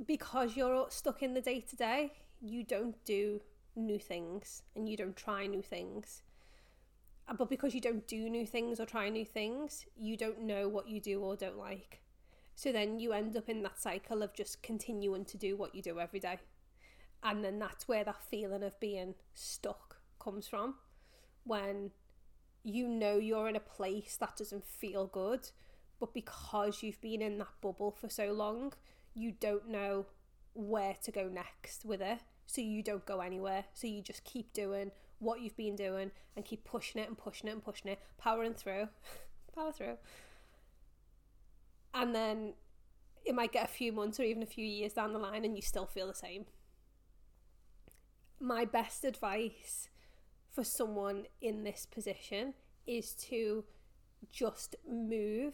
because 0.05 0.55
you're 0.55 0.87
stuck 0.89 1.23
in 1.23 1.33
the 1.33 1.41
day 1.41 1.59
to 1.61 1.75
day 1.75 2.11
you 2.41 2.63
don't 2.63 3.03
do 3.05 3.41
new 3.75 3.99
things 3.99 4.63
and 4.75 4.87
you 4.87 4.97
don't 4.97 5.15
try 5.15 5.45
new 5.47 5.61
things 5.61 6.21
uh, 7.27 7.33
but 7.33 7.49
because 7.49 7.73
you 7.73 7.81
don't 7.81 8.07
do 8.07 8.29
new 8.29 8.45
things 8.45 8.79
or 8.79 8.85
try 8.85 9.09
new 9.09 9.25
things 9.25 9.85
you 9.97 10.17
don't 10.17 10.41
know 10.41 10.67
what 10.67 10.87
you 10.87 10.99
do 10.99 11.21
or 11.21 11.35
don't 11.35 11.57
like 11.57 12.01
so 12.55 12.71
then 12.71 12.99
you 12.99 13.11
end 13.11 13.35
up 13.35 13.49
in 13.49 13.61
that 13.63 13.79
cycle 13.79 14.23
of 14.23 14.33
just 14.33 14.63
continuing 14.63 15.25
to 15.25 15.37
do 15.37 15.57
what 15.57 15.75
you 15.75 15.81
do 15.81 15.99
every 15.99 16.21
day. 16.21 16.39
And 17.21 17.43
then 17.43 17.59
that's 17.59 17.87
where 17.87 18.05
that 18.05 18.23
feeling 18.23 18.63
of 18.63 18.79
being 18.79 19.15
stuck 19.33 19.97
comes 20.19 20.47
from. 20.47 20.75
When 21.45 21.91
you 22.63 22.87
know 22.87 23.17
you're 23.17 23.47
in 23.47 23.55
a 23.55 23.61
place 23.61 24.17
that 24.19 24.35
doesn't 24.37 24.65
feel 24.65 25.07
good, 25.07 25.49
but 25.99 26.13
because 26.13 26.83
you've 26.83 27.01
been 27.01 27.21
in 27.21 27.37
that 27.37 27.53
bubble 27.61 27.91
for 27.91 28.09
so 28.09 28.33
long, 28.33 28.73
you 29.13 29.31
don't 29.31 29.69
know 29.69 30.07
where 30.53 30.95
to 31.03 31.11
go 31.11 31.27
next 31.27 31.85
with 31.85 32.01
it. 32.01 32.19
So 32.47 32.61
you 32.61 32.83
don't 32.83 33.05
go 33.05 33.21
anywhere. 33.21 33.65
So 33.73 33.87
you 33.87 34.01
just 34.01 34.23
keep 34.23 34.53
doing 34.53 34.91
what 35.19 35.41
you've 35.41 35.55
been 35.55 35.75
doing 35.75 36.11
and 36.35 36.43
keep 36.43 36.65
pushing 36.65 37.01
it 37.01 37.07
and 37.07 37.17
pushing 37.17 37.49
it 37.49 37.53
and 37.53 37.63
pushing 37.63 37.91
it, 37.91 37.99
powering 38.17 38.53
through. 38.53 38.89
Power 39.55 39.71
through 39.71 39.97
and 41.95 42.13
then 42.13 42.53
it 43.23 43.33
might 43.33 43.51
get 43.51 43.65
a 43.65 43.71
few 43.71 43.91
months 43.91 44.19
or 44.19 44.23
even 44.23 44.43
a 44.43 44.47
few 44.47 44.65
years 44.65 44.93
down 44.93 45.13
the 45.13 45.19
line 45.19 45.45
and 45.45 45.55
you 45.55 45.61
still 45.61 45.87
feel 45.87 46.07
the 46.07 46.13
same. 46.13 46.45
My 48.39 48.65
best 48.65 49.03
advice 49.03 49.89
for 50.55 50.63
someone 50.63 51.25
in 51.41 51.63
this 51.63 51.85
position 51.85 52.53
is 52.87 53.13
to 53.13 53.65
just 54.31 54.75
move 54.89 55.53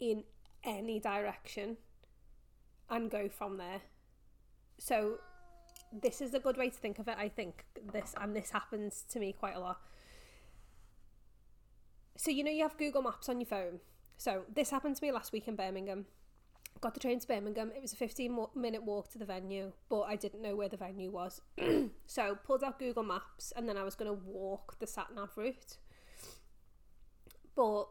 in 0.00 0.24
any 0.64 0.98
direction 0.98 1.76
and 2.90 3.10
go 3.10 3.28
from 3.28 3.56
there. 3.56 3.80
So 4.78 5.18
this 5.92 6.20
is 6.20 6.34
a 6.34 6.40
good 6.40 6.56
way 6.56 6.70
to 6.70 6.76
think 6.76 6.98
of 6.98 7.08
it, 7.08 7.16
I 7.16 7.28
think. 7.28 7.64
This 7.92 8.14
and 8.20 8.34
this 8.34 8.50
happens 8.50 9.04
to 9.10 9.20
me 9.20 9.32
quite 9.32 9.54
a 9.54 9.60
lot. 9.60 9.80
So 12.16 12.30
you 12.30 12.44
know 12.44 12.50
you 12.50 12.62
have 12.62 12.76
Google 12.76 13.02
Maps 13.02 13.28
on 13.28 13.40
your 13.40 13.46
phone 13.46 13.80
so 14.20 14.42
this 14.54 14.68
happened 14.68 14.96
to 14.96 15.02
me 15.02 15.12
last 15.12 15.32
week 15.32 15.48
in 15.48 15.56
Birmingham. 15.56 16.04
Got 16.80 16.94
the 16.94 17.00
train 17.00 17.20
to 17.20 17.26
Birmingham. 17.26 17.72
It 17.76 17.82
was 17.82 17.92
a 17.92 17.96
15 17.96 18.46
minute 18.54 18.82
walk 18.82 19.10
to 19.12 19.18
the 19.18 19.26
venue, 19.26 19.72
but 19.90 20.02
I 20.02 20.16
didn't 20.16 20.40
know 20.40 20.56
where 20.56 20.68
the 20.68 20.78
venue 20.78 21.10
was. 21.10 21.42
so 22.06 22.38
pulled 22.42 22.64
out 22.64 22.78
Google 22.78 23.02
Maps 23.02 23.52
and 23.54 23.68
then 23.68 23.76
I 23.76 23.84
was 23.84 23.94
going 23.94 24.10
to 24.10 24.18
walk 24.24 24.78
the 24.78 24.86
sat 24.86 25.08
nav 25.14 25.30
route. 25.36 25.76
But 27.54 27.88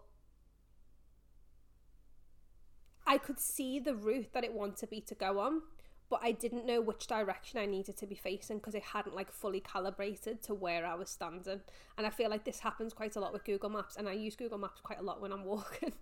I 3.06 3.20
could 3.20 3.40
see 3.40 3.80
the 3.80 3.94
route 3.94 4.34
that 4.34 4.44
it 4.44 4.54
wanted 4.54 4.90
me 4.90 5.02
to 5.02 5.14
go 5.14 5.40
on, 5.40 5.62
but 6.10 6.22
I 6.24 6.32
didn't 6.32 6.66
know 6.66 6.82
which 6.82 7.06
direction 7.06 7.60
I 7.60 7.68
needed 7.68 7.96
to 7.98 8.08
be 8.08 8.16
facing 8.16 8.58
because 8.58 8.74
it 8.74 8.84
hadn't 8.84 9.16
like 9.16 9.32
fully 9.32 9.60
calibrated 9.60 10.42
to 10.44 10.56
where 10.56 10.86
I 10.86 10.96
was 10.96 11.12
standing. 11.12 11.62
And 11.98 12.08
I 12.08 12.10
feel 12.10 12.32
like 12.32 12.44
this 12.44 12.60
happens 12.60 12.94
quite 12.94 13.16
a 13.16 13.20
lot 13.20 13.34
with 13.34 13.46
Google 13.46 13.70
Maps, 13.70 13.98
and 13.98 14.10
I 14.10 14.14
use 14.14 14.36
Google 14.36 14.58
Maps 14.58 14.82
quite 14.82 15.00
a 15.00 15.04
lot 15.04 15.22
when 15.22 15.32
I'm 15.32 15.44
walking 15.46 15.94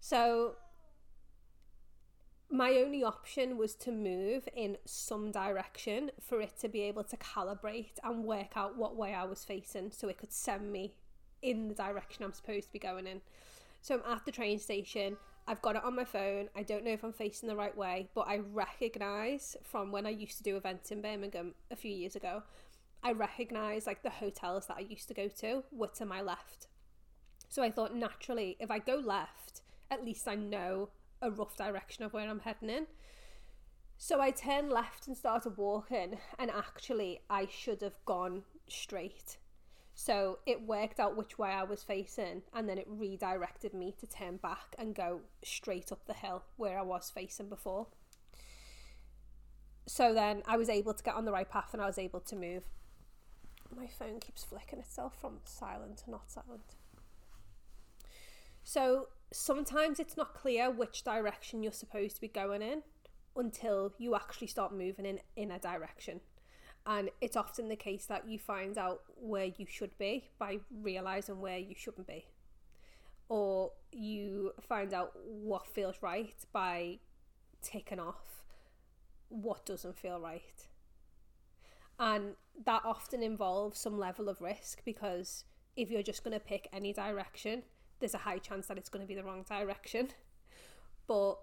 so 0.00 0.54
my 2.50 2.74
only 2.74 3.02
option 3.02 3.56
was 3.56 3.74
to 3.74 3.90
move 3.90 4.48
in 4.54 4.76
some 4.84 5.32
direction 5.32 6.10
for 6.20 6.40
it 6.40 6.58
to 6.60 6.68
be 6.68 6.82
able 6.82 7.04
to 7.04 7.16
calibrate 7.16 7.98
and 8.04 8.24
work 8.24 8.56
out 8.56 8.76
what 8.76 8.96
way 8.96 9.14
I 9.14 9.24
was 9.24 9.44
facing 9.44 9.90
so 9.90 10.08
it 10.08 10.18
could 10.18 10.32
send 10.32 10.70
me 10.70 10.94
in 11.42 11.68
the 11.68 11.74
direction 11.74 12.24
I'm 12.24 12.32
supposed 12.32 12.68
to 12.68 12.72
be 12.72 12.78
going 12.78 13.06
in. 13.06 13.20
So 13.82 13.96
I'm 13.96 14.12
at 14.12 14.24
the 14.24 14.32
train 14.32 14.58
station. 14.58 15.16
I've 15.48 15.62
got 15.62 15.76
it 15.76 15.84
on 15.84 15.96
my 15.96 16.04
phone. 16.04 16.48
I 16.56 16.62
don't 16.62 16.84
know 16.84 16.92
if 16.92 17.04
I'm 17.04 17.12
facing 17.12 17.48
the 17.48 17.56
right 17.56 17.76
way, 17.76 18.08
but 18.14 18.28
I 18.28 18.38
recognize 18.38 19.56
from 19.62 19.92
when 19.92 20.06
I 20.06 20.10
used 20.10 20.38
to 20.38 20.42
do 20.42 20.56
events 20.56 20.90
in 20.90 21.02
Birmingham 21.02 21.54
a 21.70 21.76
few 21.76 21.92
years 21.92 22.16
ago, 22.16 22.42
I 23.02 23.12
recognize 23.12 23.86
like 23.86 24.02
the 24.02 24.10
hotels 24.10 24.66
that 24.66 24.76
I 24.78 24.80
used 24.80 25.08
to 25.08 25.14
go 25.14 25.28
to 25.28 25.64
were 25.72 25.88
to 25.88 26.06
my 26.06 26.20
left. 26.20 26.68
So 27.48 27.62
I 27.62 27.70
thought 27.70 27.94
naturally, 27.94 28.56
if 28.58 28.70
I 28.70 28.78
go 28.78 28.96
left, 28.96 29.62
at 29.90 30.04
least 30.04 30.26
I 30.26 30.34
know 30.34 30.90
a 31.22 31.30
rough 31.30 31.56
direction 31.56 32.04
of 32.04 32.12
where 32.12 32.28
I'm 32.28 32.40
heading 32.40 32.70
in. 32.70 32.86
So 33.98 34.20
I 34.20 34.30
turned 34.30 34.70
left 34.70 35.06
and 35.06 35.16
started 35.16 35.56
walking, 35.56 36.18
and 36.38 36.50
actually, 36.50 37.20
I 37.30 37.48
should 37.50 37.80
have 37.80 38.04
gone 38.04 38.42
straight. 38.68 39.38
So 39.94 40.40
it 40.44 40.66
worked 40.66 41.00
out 41.00 41.16
which 41.16 41.38
way 41.38 41.48
I 41.48 41.62
was 41.62 41.82
facing, 41.82 42.42
and 42.52 42.68
then 42.68 42.76
it 42.76 42.86
redirected 42.86 43.72
me 43.72 43.94
to 43.98 44.06
turn 44.06 44.36
back 44.36 44.76
and 44.78 44.94
go 44.94 45.20
straight 45.42 45.90
up 45.90 46.06
the 46.06 46.12
hill 46.12 46.44
where 46.56 46.78
I 46.78 46.82
was 46.82 47.10
facing 47.10 47.48
before. 47.48 47.86
So 49.86 50.12
then 50.12 50.42
I 50.46 50.56
was 50.56 50.68
able 50.68 50.92
to 50.92 51.02
get 51.02 51.14
on 51.14 51.24
the 51.24 51.32
right 51.32 51.48
path 51.48 51.70
and 51.72 51.80
I 51.80 51.86
was 51.86 51.98
able 51.98 52.20
to 52.20 52.36
move. 52.36 52.64
My 53.74 53.86
phone 53.86 54.20
keeps 54.20 54.44
flicking 54.44 54.80
itself 54.80 55.18
from 55.20 55.38
silent 55.44 55.98
to 56.04 56.10
not 56.10 56.30
silent. 56.30 56.74
So 58.64 59.08
sometimes 59.32 60.00
it's 60.00 60.16
not 60.16 60.34
clear 60.34 60.70
which 60.70 61.04
direction 61.04 61.62
you're 61.62 61.72
supposed 61.72 62.16
to 62.16 62.20
be 62.20 62.28
going 62.28 62.62
in 62.62 62.82
until 63.36 63.92
you 63.98 64.14
actually 64.14 64.46
start 64.46 64.72
moving 64.72 65.06
in 65.06 65.20
in 65.36 65.50
a 65.50 65.58
direction. 65.58 66.20
And 66.86 67.10
it's 67.20 67.36
often 67.36 67.68
the 67.68 67.76
case 67.76 68.06
that 68.06 68.28
you 68.28 68.38
find 68.38 68.78
out 68.78 69.00
where 69.16 69.46
you 69.46 69.66
should 69.68 69.98
be 69.98 70.30
by 70.38 70.58
realizing 70.70 71.40
where 71.40 71.58
you 71.58 71.74
shouldn't 71.76 72.06
be. 72.06 72.26
Or 73.28 73.72
you 73.90 74.52
find 74.60 74.94
out 74.94 75.12
what 75.24 75.66
feels 75.66 75.96
right 76.00 76.36
by 76.52 77.00
ticking 77.60 77.98
off 77.98 78.44
what 79.28 79.66
doesn't 79.66 79.98
feel 79.98 80.20
right. 80.20 80.68
And 81.98 82.34
that 82.64 82.82
often 82.84 83.22
involves 83.22 83.80
some 83.80 83.98
level 83.98 84.28
of 84.28 84.40
risk 84.40 84.82
because 84.84 85.44
if 85.76 85.90
you're 85.90 86.02
just 86.02 86.22
going 86.22 86.38
to 86.38 86.44
pick 86.44 86.68
any 86.72 86.92
direction 86.92 87.62
there's 88.00 88.14
a 88.14 88.18
high 88.18 88.38
chance 88.38 88.66
that 88.66 88.78
it's 88.78 88.88
going 88.88 89.02
to 89.02 89.08
be 89.08 89.14
the 89.14 89.24
wrong 89.24 89.44
direction. 89.48 90.08
But 91.06 91.38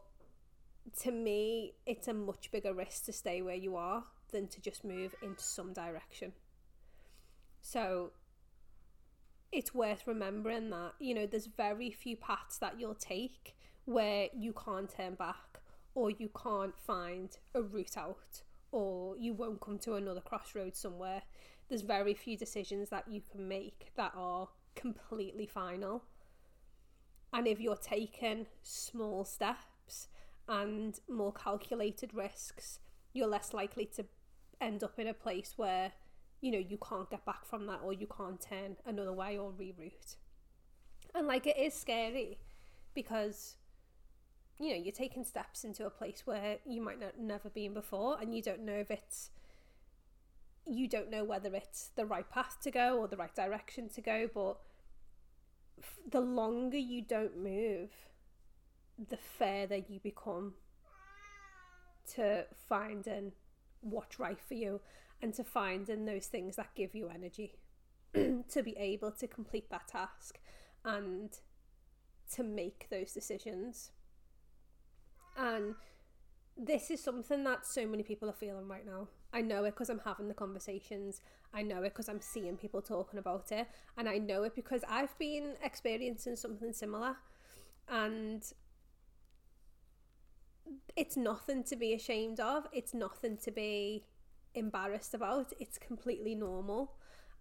to 1.01 1.11
me, 1.11 1.73
it's 1.85 2.07
a 2.07 2.13
much 2.13 2.51
bigger 2.51 2.73
risk 2.73 3.05
to 3.05 3.13
stay 3.13 3.41
where 3.41 3.55
you 3.55 3.75
are 3.75 4.03
than 4.31 4.47
to 4.47 4.61
just 4.61 4.83
move 4.83 5.15
into 5.21 5.43
some 5.43 5.73
direction. 5.73 6.33
So 7.61 8.11
it's 9.51 9.73
worth 9.73 10.05
remembering 10.05 10.69
that, 10.71 10.93
you 10.99 11.13
know, 11.13 11.25
there's 11.25 11.45
very 11.45 11.91
few 11.91 12.17
paths 12.17 12.57
that 12.57 12.79
you'll 12.79 12.95
take 12.95 13.55
where 13.85 14.27
you 14.35 14.53
can't 14.53 14.89
turn 14.89 15.15
back 15.15 15.61
or 15.95 16.09
you 16.09 16.29
can't 16.41 16.77
find 16.77 17.37
a 17.53 17.61
route 17.61 17.97
out 17.97 18.41
or 18.71 19.15
you 19.17 19.33
won't 19.33 19.61
come 19.61 19.77
to 19.77 19.93
another 19.93 20.21
crossroad 20.21 20.75
somewhere. 20.75 21.21
There's 21.69 21.81
very 21.81 22.13
few 22.13 22.35
decisions 22.35 22.89
that 22.89 23.07
you 23.07 23.21
can 23.21 23.47
make 23.47 23.91
that 23.95 24.11
are 24.15 24.49
completely 24.75 25.45
final 25.45 26.03
and 27.33 27.47
if 27.47 27.59
you're 27.59 27.75
taking 27.75 28.45
small 28.61 29.25
steps 29.25 30.07
and 30.47 30.99
more 31.09 31.33
calculated 31.33 32.13
risks, 32.13 32.79
you're 33.13 33.27
less 33.27 33.53
likely 33.53 33.85
to 33.95 34.05
end 34.61 34.83
up 34.83 34.99
in 34.99 35.07
a 35.07 35.13
place 35.13 35.53
where, 35.57 35.93
you 36.41 36.51
know, 36.51 36.59
you 36.59 36.77
can't 36.77 37.09
get 37.09 37.25
back 37.25 37.45
from 37.45 37.65
that 37.67 37.79
or 37.83 37.91
you 37.91 38.07
can't 38.07 38.39
turn 38.39 38.77
another 38.85 39.13
way 39.13 39.37
or 39.37 39.51
reroute. 39.51 40.15
And 41.15 41.27
like 41.27 41.47
it 41.47 41.57
is 41.57 41.73
scary 41.73 42.37
because 42.93 43.55
you 44.59 44.69
know, 44.69 44.81
you're 44.81 44.93
taking 44.93 45.23
steps 45.23 45.63
into 45.63 45.85
a 45.85 45.89
place 45.89 46.21
where 46.25 46.57
you 46.65 46.81
might 46.81 46.99
not 46.99 47.19
never 47.19 47.49
been 47.49 47.73
before 47.73 48.17
and 48.21 48.35
you 48.35 48.41
don't 48.41 48.61
know 48.61 48.73
if 48.73 48.91
it's 48.91 49.31
you 50.65 50.87
don't 50.87 51.09
know 51.09 51.23
whether 51.25 51.53
it's 51.53 51.89
the 51.95 52.05
right 52.05 52.29
path 52.29 52.57
to 52.61 52.71
go 52.71 52.97
or 52.97 53.07
the 53.07 53.17
right 53.17 53.35
direction 53.35 53.89
to 53.89 54.01
go, 54.01 54.29
but 54.33 54.57
the 56.09 56.21
longer 56.21 56.77
you 56.77 57.01
don't 57.01 57.37
move, 57.37 57.89
the 59.09 59.17
further 59.17 59.77
you 59.77 59.99
become 59.99 60.53
to 62.15 62.45
finding 62.67 63.31
what's 63.81 64.19
right 64.19 64.39
for 64.39 64.53
you 64.53 64.81
and 65.21 65.33
to 65.33 65.43
finding 65.43 66.05
those 66.05 66.27
things 66.27 66.55
that 66.57 66.75
give 66.75 66.93
you 66.93 67.09
energy 67.09 67.55
to 68.13 68.63
be 68.63 68.75
able 68.77 69.11
to 69.11 69.27
complete 69.27 69.69
that 69.69 69.87
task 69.87 70.39
and 70.85 71.39
to 72.35 72.43
make 72.43 72.87
those 72.89 73.13
decisions. 73.13 73.91
And 75.37 75.75
this 76.57 76.91
is 76.91 77.01
something 77.01 77.43
that 77.45 77.65
so 77.65 77.87
many 77.87 78.03
people 78.03 78.29
are 78.29 78.33
feeling 78.33 78.67
right 78.67 78.85
now. 78.85 79.07
I 79.31 79.41
know 79.41 79.63
it 79.63 79.71
because 79.71 79.89
I'm 79.89 80.01
having 80.05 80.27
the 80.27 80.33
conversations. 80.33 81.21
I 81.53 81.61
know 81.61 81.83
it 81.83 81.93
because 81.93 82.09
I'm 82.09 82.21
seeing 82.21 82.57
people 82.57 82.81
talking 82.81 83.19
about 83.19 83.51
it. 83.51 83.67
And 83.97 84.09
I 84.09 84.17
know 84.17 84.43
it 84.43 84.55
because 84.55 84.83
I've 84.89 85.17
been 85.19 85.53
experiencing 85.63 86.35
something 86.35 86.73
similar. 86.73 87.15
And 87.87 88.43
it's 90.95 91.17
nothing 91.17 91.63
to 91.65 91.75
be 91.75 91.93
ashamed 91.93 92.39
of, 92.39 92.67
it's 92.71 92.93
nothing 92.93 93.37
to 93.37 93.51
be 93.51 94.05
embarrassed 94.55 95.13
about. 95.13 95.53
It's 95.59 95.77
completely 95.77 96.35
normal. 96.35 96.93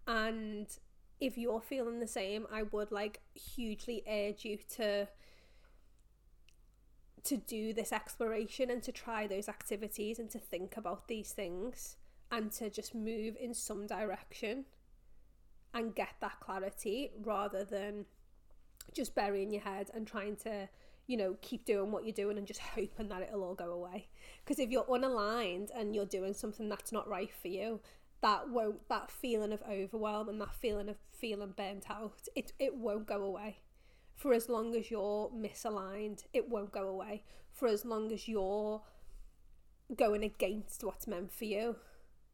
And 0.07 0.67
if 1.19 1.37
you're 1.37 1.61
feeling 1.61 1.99
the 1.99 2.07
same, 2.07 2.45
I 2.51 2.63
would 2.63 2.91
like 2.91 3.21
hugely 3.33 4.03
urge 4.07 4.45
you 4.45 4.57
to 4.75 5.07
to 7.23 7.37
do 7.37 7.71
this 7.71 7.93
exploration 7.93 8.69
and 8.69 8.83
to 8.83 8.91
try 8.91 9.27
those 9.27 9.47
activities 9.47 10.19
and 10.19 10.29
to 10.29 10.37
think 10.37 10.75
about 10.75 11.07
these 11.07 11.31
things 11.31 11.95
and 12.33 12.51
to 12.51 12.69
just 12.69 12.95
move 12.95 13.35
in 13.39 13.53
some 13.53 13.85
direction 13.85 14.65
and 15.73 15.95
get 15.95 16.15
that 16.21 16.39
clarity 16.39 17.11
rather 17.21 17.63
than 17.63 18.05
just 18.93 19.15
burying 19.15 19.51
your 19.51 19.61
head 19.61 19.89
and 19.93 20.05
trying 20.07 20.35
to 20.35 20.67
you 21.07 21.17
know 21.17 21.35
keep 21.41 21.65
doing 21.65 21.91
what 21.91 22.05
you're 22.05 22.13
doing 22.13 22.37
and 22.37 22.47
just 22.47 22.59
hoping 22.59 23.07
that 23.07 23.21
it'll 23.21 23.43
all 23.43 23.55
go 23.55 23.71
away 23.71 24.07
because 24.43 24.59
if 24.59 24.69
you're 24.69 24.83
unaligned 24.85 25.69
and 25.75 25.95
you're 25.95 26.05
doing 26.05 26.33
something 26.33 26.67
that's 26.67 26.91
not 26.91 27.07
right 27.07 27.31
for 27.41 27.47
you 27.47 27.79
that 28.21 28.49
won't 28.49 28.87
that 28.89 29.11
feeling 29.11 29.53
of 29.53 29.61
overwhelm 29.69 30.29
and 30.29 30.41
that 30.41 30.53
feeling 30.53 30.89
of 30.89 30.95
feeling 31.11 31.53
burnt 31.55 31.85
out 31.89 32.27
it, 32.35 32.51
it 32.59 32.75
won't 32.75 33.07
go 33.07 33.23
away 33.23 33.59
for 34.15 34.33
as 34.33 34.49
long 34.49 34.75
as 34.75 34.91
you're 34.91 35.29
misaligned, 35.29 36.23
it 36.33 36.49
won't 36.49 36.71
go 36.71 36.87
away. 36.87 37.23
For 37.51 37.67
as 37.67 37.85
long 37.85 38.11
as 38.11 38.27
you're 38.27 38.81
going 39.95 40.23
against 40.23 40.83
what's 40.83 41.07
meant 41.07 41.31
for 41.31 41.45
you, 41.45 41.75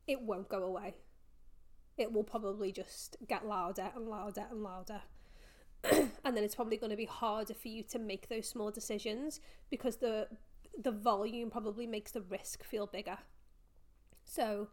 it 0.09 0.21
won't 0.21 0.49
go 0.49 0.63
away. 0.63 0.95
It 1.95 2.11
will 2.11 2.23
probably 2.23 2.71
just 2.71 3.15
get 3.27 3.45
louder 3.45 3.91
and 3.95 4.09
louder 4.09 4.45
and 4.49 4.63
louder. 4.63 5.01
and 5.83 6.35
then 6.35 6.43
it's 6.43 6.55
probably 6.55 6.77
going 6.77 6.89
to 6.89 6.97
be 6.97 7.05
harder 7.05 7.53
for 7.53 7.67
you 7.67 7.83
to 7.83 7.99
make 7.99 8.27
those 8.27 8.49
small 8.49 8.71
decisions 8.71 9.39
because 9.69 9.97
the 9.97 10.27
the 10.81 10.91
volume 10.91 11.49
probably 11.49 11.85
makes 11.85 12.11
the 12.11 12.21
risk 12.21 12.63
feel 12.63 12.87
bigger. 12.87 13.17
So 14.25 14.69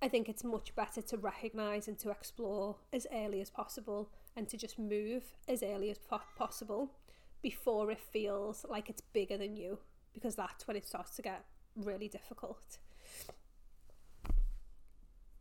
I 0.00 0.08
think 0.08 0.28
it's 0.28 0.44
much 0.44 0.74
better 0.74 1.02
to 1.02 1.16
recognize 1.16 1.88
and 1.88 1.98
to 1.98 2.10
explore 2.10 2.76
as 2.92 3.06
early 3.12 3.40
as 3.40 3.50
possible 3.50 4.10
and 4.36 4.48
to 4.48 4.56
just 4.56 4.78
move 4.78 5.24
as 5.48 5.62
early 5.62 5.90
as 5.90 5.98
po- 5.98 6.20
possible 6.36 6.92
before 7.42 7.90
it 7.90 8.00
feels 8.00 8.64
like 8.68 8.88
it's 8.88 9.00
bigger 9.00 9.36
than 9.36 9.56
you 9.56 9.78
because 10.14 10.36
that's 10.36 10.66
when 10.66 10.76
it 10.76 10.86
starts 10.86 11.16
to 11.16 11.22
get 11.22 11.44
really 11.74 12.08
difficult. 12.08 12.78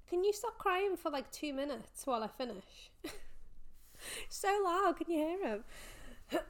Can 0.10 0.24
you 0.24 0.34
stop 0.34 0.58
crying 0.58 0.96
for 0.98 1.10
like 1.10 1.32
two 1.32 1.54
minutes 1.54 2.06
while 2.06 2.24
I 2.24 2.28
finish? 2.28 2.91
so 4.30 4.62
loud, 4.63 4.98
can 4.98 5.12
you 5.12 5.18
hear 5.18 5.48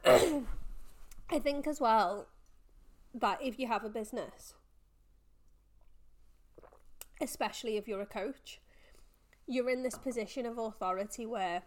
him? 0.04 0.46
I 1.30 1.38
think 1.38 1.66
as 1.66 1.80
well 1.80 2.28
that 3.14 3.38
if 3.42 3.58
you 3.58 3.66
have 3.66 3.84
a 3.84 3.88
business, 3.88 4.54
especially 7.20 7.76
if 7.76 7.88
you're 7.88 8.02
a 8.02 8.06
coach, 8.06 8.60
you're 9.46 9.70
in 9.70 9.82
this 9.82 9.96
position 9.96 10.44
of 10.44 10.58
authority 10.58 11.24
where 11.24 11.62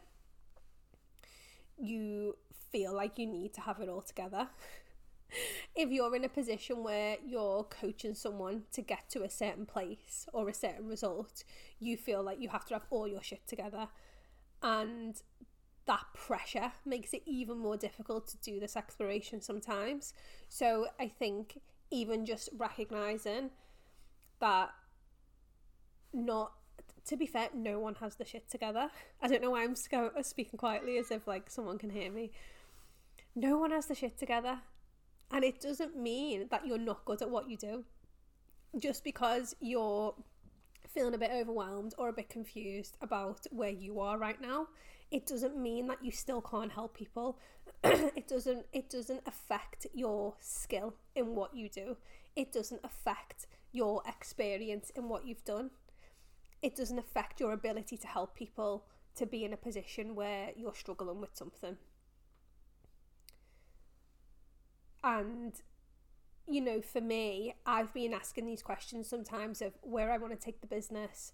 you 1.78 2.36
feel 2.72 2.94
like 2.94 3.18
you 3.18 3.26
need 3.26 3.54
to 3.54 3.62
have 3.62 3.80
it 3.80 3.90
all 3.90 4.02
together. 4.02 4.48
if 5.76 5.90
you're 5.90 6.16
in 6.16 6.24
a 6.24 6.30
position 6.30 6.84
where 6.84 7.18
you're 7.26 7.64
coaching 7.64 8.16
someone 8.16 8.64
to 8.74 8.82
get 8.82 9.10
to 9.10 9.24
a 9.24 9.30
certain 9.30 9.66
place 9.66 10.26
or 10.34 10.50
a 10.50 10.54
certain 10.54 10.88
result, 10.88 11.44
you 11.80 11.98
feel 11.98 12.24
like 12.24 12.42
you 12.42 12.50
have 12.50 12.66
to 12.66 12.74
have 12.74 12.86
all 12.90 13.08
your 13.08 13.24
shit 13.24 13.48
together. 13.48 13.88
And 14.62 15.22
that 15.86 16.06
pressure 16.14 16.72
makes 16.86 17.14
it 17.14 17.24
even 17.26 17.58
more 17.58 17.78
difficult 17.78 18.28
to 18.28 18.38
do 18.38 18.60
this 18.60 18.76
exploration 18.76 19.42
sometimes. 19.42 20.14
So 20.48 20.88
I 21.00 21.08
think 21.08 21.60
even 21.92 22.26
just 22.26 22.50
recognizing 22.58 23.50
that 24.40 24.70
not 26.14 26.54
to 27.06 27.18
be 27.18 27.26
fair, 27.26 27.50
no 27.56 27.80
one 27.80 27.96
has 27.96 28.16
the 28.16 28.26
shit 28.26 28.50
together. 28.50 28.90
I 29.22 29.28
don't 29.28 29.42
know 29.42 29.52
why 29.52 29.64
I'm 29.64 29.76
speaking 29.76 30.58
quietly 30.58 30.98
as 30.98 31.10
if 31.10 31.28
like 31.28 31.50
someone 31.50 31.80
can 31.80 31.90
hear 31.90 32.12
me. 32.12 32.32
No 33.36 33.58
one 33.58 33.72
has 33.72 33.88
the 33.88 33.96
shit 33.96 34.20
together. 34.20 34.60
And 35.32 35.44
it 35.44 35.62
doesn't 35.62 35.96
mean 35.96 36.48
that 36.50 36.66
you're 36.66 36.78
not 36.78 37.06
good 37.06 37.22
at 37.22 37.30
what 37.30 37.50
you 37.50 37.58
do. 37.58 37.84
Just 38.78 39.04
because 39.04 39.56
you're 39.60 40.16
feeling 40.88 41.14
a 41.14 41.18
bit 41.18 41.32
overwhelmed 41.32 41.94
or 41.98 42.10
a 42.10 42.14
bit 42.14 42.30
confused 42.30 42.98
about 43.02 43.46
where 43.52 43.70
you 43.70 44.00
are 44.00 44.18
right 44.18 44.42
now, 44.42 44.68
it 45.12 45.26
doesn't 45.26 45.58
mean 45.58 45.88
that 45.88 46.04
you 46.04 46.12
still 46.12 46.42
can't 46.42 46.72
help 46.72 46.96
people. 46.96 47.40
it 47.84 48.28
doesn't 48.28 48.66
it 48.74 48.90
doesn't 48.90 49.22
affect 49.26 49.88
your 49.94 50.36
skill 50.40 50.94
in 51.16 51.36
what 51.36 51.56
you 51.56 51.70
do. 51.70 51.98
It 52.36 52.52
doesn't 52.52 52.82
affect 52.84 53.48
your 53.72 54.02
experience 54.08 54.92
in 54.96 55.10
what 55.10 55.26
you've 55.26 55.44
done. 55.46 55.72
It 56.62 56.76
doesn't 56.76 57.00
affect 57.00 57.40
your 57.40 57.54
ability 57.54 57.98
to 57.98 58.08
help 58.08 58.36
people 58.36 58.86
to 59.16 59.26
be 59.26 59.44
in 59.44 59.54
a 59.54 59.58
position 59.58 60.16
where 60.16 60.52
you're 60.56 60.76
struggling 60.76 61.22
with 61.22 61.36
something. 61.36 61.78
And 65.04 65.54
you 66.50 66.62
know, 66.62 66.82
for 66.82 67.00
me, 67.00 67.54
I've 67.66 67.94
been 67.94 68.14
asking 68.14 68.48
these 68.48 68.64
questions 68.64 69.08
sometimes 69.08 69.62
of 69.62 69.74
where 69.82 70.12
I 70.12 70.18
want 70.18 70.38
to 70.38 70.40
take 70.46 70.62
the 70.62 70.68
business, 70.68 71.32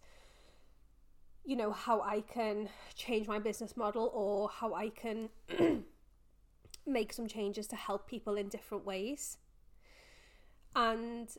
you 1.46 1.56
know, 1.56 1.72
how 1.72 2.02
I 2.02 2.22
can 2.22 2.70
change 2.96 3.28
my 3.28 3.40
business 3.40 3.78
model 3.78 4.12
or 4.14 4.50
how 4.50 4.74
I 4.74 4.90
can 4.90 5.30
make 6.86 7.14
some 7.14 7.28
changes 7.28 7.66
to 7.68 7.78
help 7.78 8.10
people 8.10 8.36
in 8.36 8.50
different 8.50 8.86
ways. 8.86 9.38
And 10.76 11.30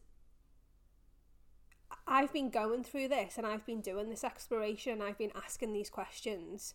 I've 2.06 2.32
been 2.32 2.48
going 2.48 2.82
through 2.82 3.08
this 3.08 3.36
and 3.36 3.46
I've 3.46 3.66
been 3.66 3.82
doing 3.82 4.08
this 4.08 4.24
exploration, 4.24 5.02
I've 5.02 5.18
been 5.18 5.32
asking 5.36 5.74
these 5.74 5.90
questions. 5.90 6.74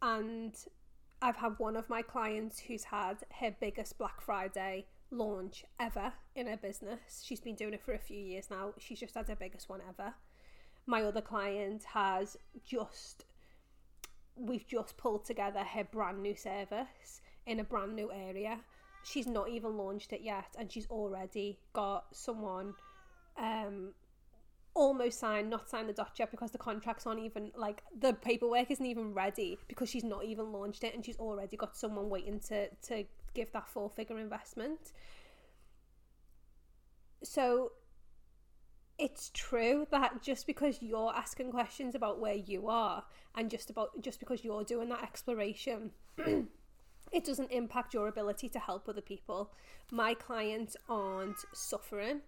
And 0.00 0.54
I've 1.20 1.36
had 1.36 1.58
one 1.58 1.76
of 1.76 1.88
my 1.88 2.02
clients 2.02 2.60
who's 2.60 2.84
had 2.84 3.16
her 3.40 3.54
biggest 3.60 3.98
Black 3.98 4.20
Friday 4.20 4.86
launch 5.10 5.64
ever 5.80 6.12
in 6.36 6.46
her 6.46 6.56
business. 6.56 7.22
She's 7.24 7.40
been 7.40 7.56
doing 7.56 7.74
it 7.74 7.82
for 7.82 7.92
a 7.94 7.98
few 7.98 8.18
years 8.18 8.48
now. 8.50 8.72
She's 8.78 9.00
just 9.00 9.14
had 9.14 9.28
her 9.28 9.36
biggest 9.36 9.68
one 9.68 9.80
ever. 9.88 10.14
My 10.86 11.02
other 11.02 11.20
client 11.20 11.84
has 11.92 12.36
just, 12.64 13.24
we've 14.36 14.66
just 14.66 14.96
pulled 14.96 15.24
together 15.24 15.64
her 15.64 15.84
brand 15.84 16.22
new 16.22 16.36
service 16.36 17.20
in 17.46 17.60
a 17.60 17.64
brand 17.64 17.96
new 17.96 18.12
area. 18.12 18.60
She's 19.02 19.26
not 19.26 19.48
even 19.48 19.76
launched 19.76 20.12
it 20.12 20.20
yet, 20.22 20.54
and 20.58 20.70
she's 20.70 20.86
already 20.88 21.58
got 21.72 22.06
someone 22.12 22.74
um, 23.36 23.92
almost 24.78 25.18
signed, 25.18 25.50
not 25.50 25.68
signed 25.68 25.88
the 25.88 25.92
dot 25.92 26.12
yet 26.18 26.30
because 26.30 26.52
the 26.52 26.58
contract's 26.58 27.06
aren't 27.06 27.20
even 27.20 27.50
like 27.56 27.82
the 27.98 28.12
paperwork 28.12 28.70
isn't 28.70 28.86
even 28.86 29.12
ready 29.12 29.58
because 29.66 29.88
she's 29.90 30.04
not 30.04 30.24
even 30.24 30.52
launched 30.52 30.84
it 30.84 30.94
and 30.94 31.04
she's 31.04 31.18
already 31.18 31.56
got 31.56 31.76
someone 31.76 32.08
waiting 32.08 32.38
to 32.38 32.68
to 32.82 33.04
give 33.34 33.50
that 33.52 33.68
four 33.68 33.90
figure 33.90 34.18
investment. 34.18 34.92
So 37.24 37.72
it's 38.98 39.30
true 39.34 39.86
that 39.90 40.22
just 40.22 40.46
because 40.46 40.80
you're 40.80 41.12
asking 41.14 41.50
questions 41.50 41.94
about 41.94 42.20
where 42.20 42.34
you 42.34 42.68
are 42.68 43.04
and 43.36 43.50
just 43.50 43.70
about 43.70 43.90
just 44.00 44.20
because 44.20 44.44
you're 44.44 44.64
doing 44.64 44.88
that 44.88 45.02
exploration 45.02 45.90
it 47.12 47.24
doesn't 47.24 47.50
impact 47.50 47.94
your 47.94 48.08
ability 48.08 48.48
to 48.50 48.58
help 48.58 48.88
other 48.88 49.00
people. 49.00 49.50
My 49.90 50.14
clients 50.14 50.76
aren't 50.88 51.38
suffering 51.52 52.20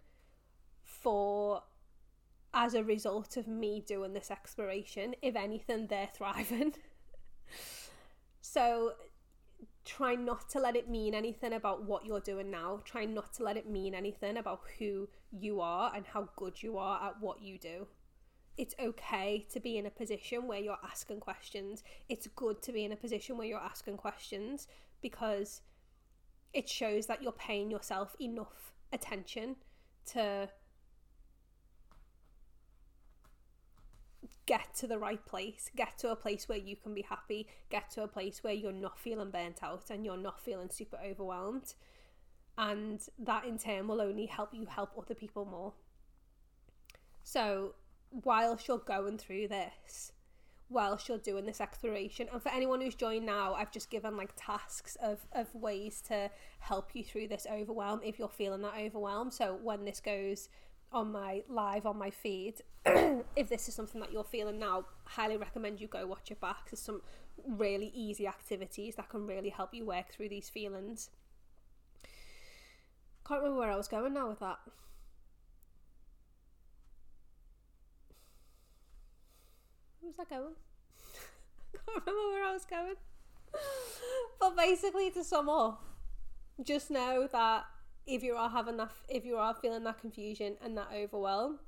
for 0.85 1.63
as 2.53 2.75
a 2.75 2.83
result 2.83 3.37
of 3.37 3.47
me 3.47 3.83
doing 3.87 4.13
this 4.13 4.31
exploration. 4.31 5.15
If 5.23 5.37
anything, 5.37 5.87
they're 5.87 6.11
thriving. 6.15 6.75
so 8.41 8.93
try 9.85 10.15
not 10.15 10.49
to 10.51 10.61
let 10.61 10.77
it 10.77 10.89
mean 10.89 11.15
anything 11.15 11.53
about 11.53 11.85
what 11.85 12.05
you're 12.05 12.21
doing 12.21 12.51
now. 12.51 12.81
Try 12.85 13.05
not 13.05 13.33
to 13.35 13.45
let 13.45 13.57
it 13.57 13.69
mean 13.69 13.95
anything 13.95 14.37
about 14.37 14.61
who 14.79 15.09
you 15.33 15.61
are 15.61 15.93
and 15.95 16.07
how 16.07 16.29
good 16.37 16.63
you 16.63 16.79
are 16.79 17.09
at 17.09 17.21
what 17.21 17.43
you 17.43 17.59
do. 17.59 17.87
It's 18.57 18.75
okay 18.79 19.47
to 19.53 19.61
be 19.61 19.79
in 19.79 19.87
a 19.87 19.91
position 19.91 20.47
where 20.47 20.59
you're 20.59 20.77
asking 20.85 21.21
questions. 21.21 21.83
It's 22.09 22.27
good 22.27 22.61
to 22.63 22.73
be 22.73 22.85
in 22.85 22.93
a 22.93 22.97
position 22.97 23.39
where 23.39 23.47
you're 23.47 23.59
asking 23.59 23.97
questions 23.97 24.67
because 25.01 25.63
it 26.53 26.69
shows 26.69 27.07
that 27.07 27.23
you're 27.23 27.33
paying 27.33 27.71
yourself 27.71 28.15
enough 28.21 28.75
attention 28.93 29.57
to 30.13 30.49
get 34.47 34.75
to 34.75 34.87
the 34.87 34.99
right 34.99 35.25
place, 35.25 35.71
get 35.77 35.99
to 35.99 36.11
a 36.11 36.17
place 36.17 36.49
where 36.49 36.59
you 36.59 36.77
can 36.77 36.95
be 36.95 37.03
happy, 37.03 37.47
get 37.71 37.91
to 37.91 38.03
a 38.03 38.09
place 38.09 38.43
where 38.43 38.53
you're 38.53 38.73
not 38.73 38.99
feeling 38.99 39.31
burnt 39.31 39.63
out 39.63 39.91
and 39.91 40.05
you're 40.05 40.17
not 40.17 40.41
feeling 40.41 40.69
super 40.71 40.99
overwhelmed. 41.05 41.75
And 42.59 43.01
that 43.19 43.45
in 43.45 43.59
turn 43.59 43.89
will 43.89 44.01
only 44.01 44.27
help 44.27 44.53
you 44.53 44.67
help 44.67 44.91
other 44.99 45.15
people 45.15 45.45
more. 45.45 45.73
So, 47.23 47.75
whilst 48.11 48.67
you're 48.67 48.79
going 48.79 49.19
through 49.19 49.49
this, 49.49 50.13
whilst 50.69 51.09
you're 51.09 51.19
doing 51.19 51.47
this 51.47 51.61
exploration, 51.61 52.29
and 52.33 52.43
for 52.43 52.51
anyone 52.51 52.81
who's 52.81 52.95
joined 52.95 53.25
now, 53.25 53.55
I've 53.55 53.73
just 53.73 53.89
given 53.89 54.17
like 54.17 54.33
tasks 54.37 54.97
of, 55.03 55.21
of 55.33 55.55
ways 55.55 56.03
to 56.09 56.31
help 56.59 56.91
you 56.95 57.05
through 57.05 57.29
this 57.29 57.47
overwhelm 57.51 58.01
if 58.05 58.19
you're 58.19 58.29
feeling 58.29 58.63
that 58.63 58.75
overwhelm. 58.79 59.31
So, 59.31 59.59
when 59.63 59.85
this 59.85 60.01
goes 60.01 60.49
on 60.93 61.13
my 61.13 61.43
live 61.49 61.87
on 61.87 61.97
my 61.97 62.11
feed 62.11 62.63
if 62.87 63.49
this 63.49 63.69
is 63.69 63.75
something 63.75 64.01
that 64.01 64.13
you're 64.13 64.25
feeling 64.25 64.59
now 64.59 64.85
highly 65.05 65.37
recommend 65.37 65.81
you 65.81 65.87
go 65.87 66.07
watch 66.07 66.31
it 66.31 66.41
back. 66.41 66.71
There's 66.71 66.81
some 66.81 67.03
really 67.47 67.93
easy 67.95 68.27
activities 68.27 68.97
that 68.97 69.09
can 69.09 69.27
really 69.27 69.51
help 69.51 69.75
you 69.75 69.85
work 69.85 70.11
through 70.11 70.29
these 70.29 70.49
feelings. 70.49 71.11
Can't 73.27 73.41
remember 73.41 73.61
where 73.61 73.71
I 73.71 73.77
was 73.77 73.89
going 73.89 74.15
now 74.15 74.29
with 74.29 74.41
that. 74.41 74.59
Where 80.01 80.09
was 80.09 80.17
I 80.19 80.35
going? 80.35 80.55
Can't 81.73 82.07
remember 82.07 82.29
where 82.31 82.45
I 82.45 82.53
was 82.53 82.65
going. 82.65 82.95
But 84.41 84.57
basically 84.57 85.11
to 85.11 85.23
sum 85.23 85.51
up 85.51 85.85
just 86.65 86.91
know 86.91 87.29
that 87.31 87.65
if 88.15 88.23
you 88.23 88.35
are 88.35 88.51
having 88.51 88.77
that 88.77 88.91
if 89.09 89.25
you 89.25 89.37
are 89.37 89.55
feeling 89.55 89.85
that 89.85 90.01
confusion 90.01 90.57
and 90.65 90.77
that 90.77 90.89
overwhelm 90.95 91.59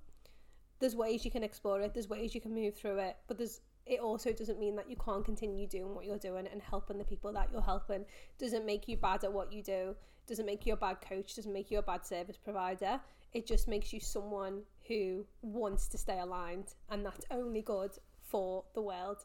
there's 0.80 0.96
ways 0.96 1.24
you 1.24 1.30
can 1.30 1.42
explore 1.42 1.80
it 1.80 1.94
there's 1.94 2.08
ways 2.08 2.34
you 2.34 2.40
can 2.40 2.54
move 2.54 2.74
through 2.74 2.98
it 2.98 3.16
but 3.28 3.38
there's 3.38 3.60
it 3.84 3.98
also 3.98 4.32
doesn't 4.32 4.60
mean 4.60 4.76
that 4.76 4.88
you 4.88 4.96
can't 4.96 5.24
continue 5.24 5.66
doing 5.66 5.94
what 5.94 6.04
you're 6.04 6.18
doing 6.18 6.46
and 6.46 6.62
helping 6.62 6.98
the 6.98 7.04
people 7.04 7.32
that 7.32 7.48
you're 7.50 7.60
helping. 7.60 8.04
Doesn't 8.38 8.64
make 8.64 8.86
you 8.86 8.96
bad 8.96 9.24
at 9.24 9.32
what 9.32 9.52
you 9.52 9.60
do 9.60 9.96
doesn't 10.26 10.46
make 10.46 10.66
you 10.66 10.72
a 10.72 10.76
bad 10.76 10.98
coach 11.00 11.34
doesn't 11.34 11.52
make 11.52 11.70
you 11.70 11.78
a 11.78 11.82
bad 11.82 12.06
service 12.06 12.36
provider. 12.36 13.00
It 13.32 13.46
just 13.46 13.66
makes 13.66 13.92
you 13.92 14.00
someone 14.00 14.62
who 14.86 15.26
wants 15.42 15.88
to 15.88 15.98
stay 15.98 16.18
aligned 16.18 16.74
and 16.90 17.04
that's 17.04 17.24
only 17.30 17.62
good 17.62 17.92
for 18.20 18.64
the 18.74 18.82
world. 18.82 19.24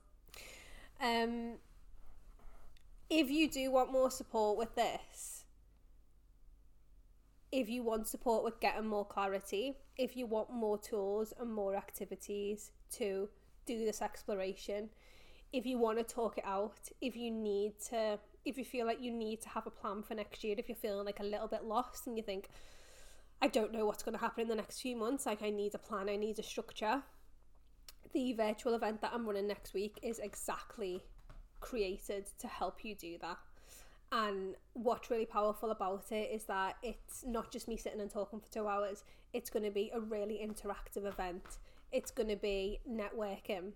Um 1.02 1.58
if 3.10 3.30
you 3.30 3.50
do 3.50 3.72
want 3.72 3.92
more 3.92 4.12
support 4.12 4.58
with 4.58 4.76
this 4.76 5.37
if 7.58 7.68
you 7.68 7.82
want 7.82 8.08
support 8.08 8.44
with 8.44 8.60
getting 8.60 8.86
more 8.86 9.04
clarity, 9.04 9.74
if 9.98 10.16
you 10.16 10.28
want 10.28 10.54
more 10.54 10.78
tools 10.78 11.34
and 11.40 11.52
more 11.52 11.76
activities 11.76 12.70
to 12.92 13.28
do 13.66 13.80
this 13.80 14.00
exploration, 14.00 14.90
if 15.52 15.66
you 15.66 15.80
want 15.80 15.98
to 15.98 16.04
talk 16.04 16.38
it 16.38 16.44
out, 16.46 16.78
if 17.02 17.16
you 17.16 17.32
need 17.32 17.74
to, 17.90 18.20
if 18.46 18.60
you 18.60 18.64
feel 18.64 18.86
like 18.86 19.02
you 19.02 19.12
need 19.12 19.42
to 19.42 19.50
have 19.50 19.66
a 19.66 19.72
plan 19.72 20.04
for 20.04 20.14
next 20.14 20.44
year, 20.44 20.54
if 20.60 20.70
you're 20.70 20.76
feeling 20.76 21.04
like 21.04 21.20
a 21.20 21.24
little 21.24 21.48
bit 21.48 21.64
lost 21.64 22.06
and 22.06 22.16
you 22.16 22.22
think, 22.22 22.48
I 23.42 23.48
don't 23.48 23.74
know 23.74 23.88
what's 23.88 24.04
going 24.04 24.14
to 24.14 24.22
happen 24.22 24.44
in 24.44 24.50
the 24.50 24.56
next 24.56 24.80
few 24.80 24.96
months, 24.96 25.26
like 25.26 25.42
I 25.42 25.50
need 25.50 25.74
a 25.74 25.80
plan, 25.80 26.10
I 26.10 26.16
need 26.16 26.38
a 26.38 26.44
structure. 26.44 27.02
The 28.14 28.34
virtual 28.34 28.76
event 28.76 29.02
that 29.02 29.14
I'm 29.16 29.26
running 29.26 29.48
next 29.48 29.74
week 29.74 29.98
is 30.04 30.20
exactly 30.20 31.02
created 31.60 32.28
to 32.38 32.48
help 32.48 32.86
you 32.86 32.94
do 32.94 33.18
that. 33.22 33.38
And 34.12 34.56
what's 34.74 35.10
really 35.10 35.26
powerful 35.26 35.72
about 35.72 36.12
it 36.12 36.30
is 36.32 36.46
that 36.46 36.78
it's 36.82 37.24
not 37.26 37.52
just 37.52 37.68
me 37.68 37.76
sitting 37.76 38.00
and 38.00 38.10
talking 38.10 38.40
for 38.40 38.52
two 38.52 38.68
hours, 38.68 39.04
it's 39.34 39.50
going 39.50 39.64
to 39.64 39.72
be 39.72 39.92
a 39.94 40.00
really 40.00 40.40
interactive 40.42 41.06
event. 41.06 41.58
It's 41.92 42.12
going 42.12 42.30
to 42.30 42.38
be 42.38 42.80
networking. 42.90 43.74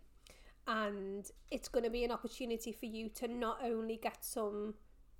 And 0.67 1.29
it's 1.49 1.67
going 1.67 1.83
to 1.83 1.89
be 1.89 2.05
an 2.05 2.11
opportunity 2.11 2.71
for 2.71 2.85
you 2.85 3.09
to 3.09 3.27
not 3.27 3.59
only 3.63 3.97
get 4.01 4.23
some 4.23 4.75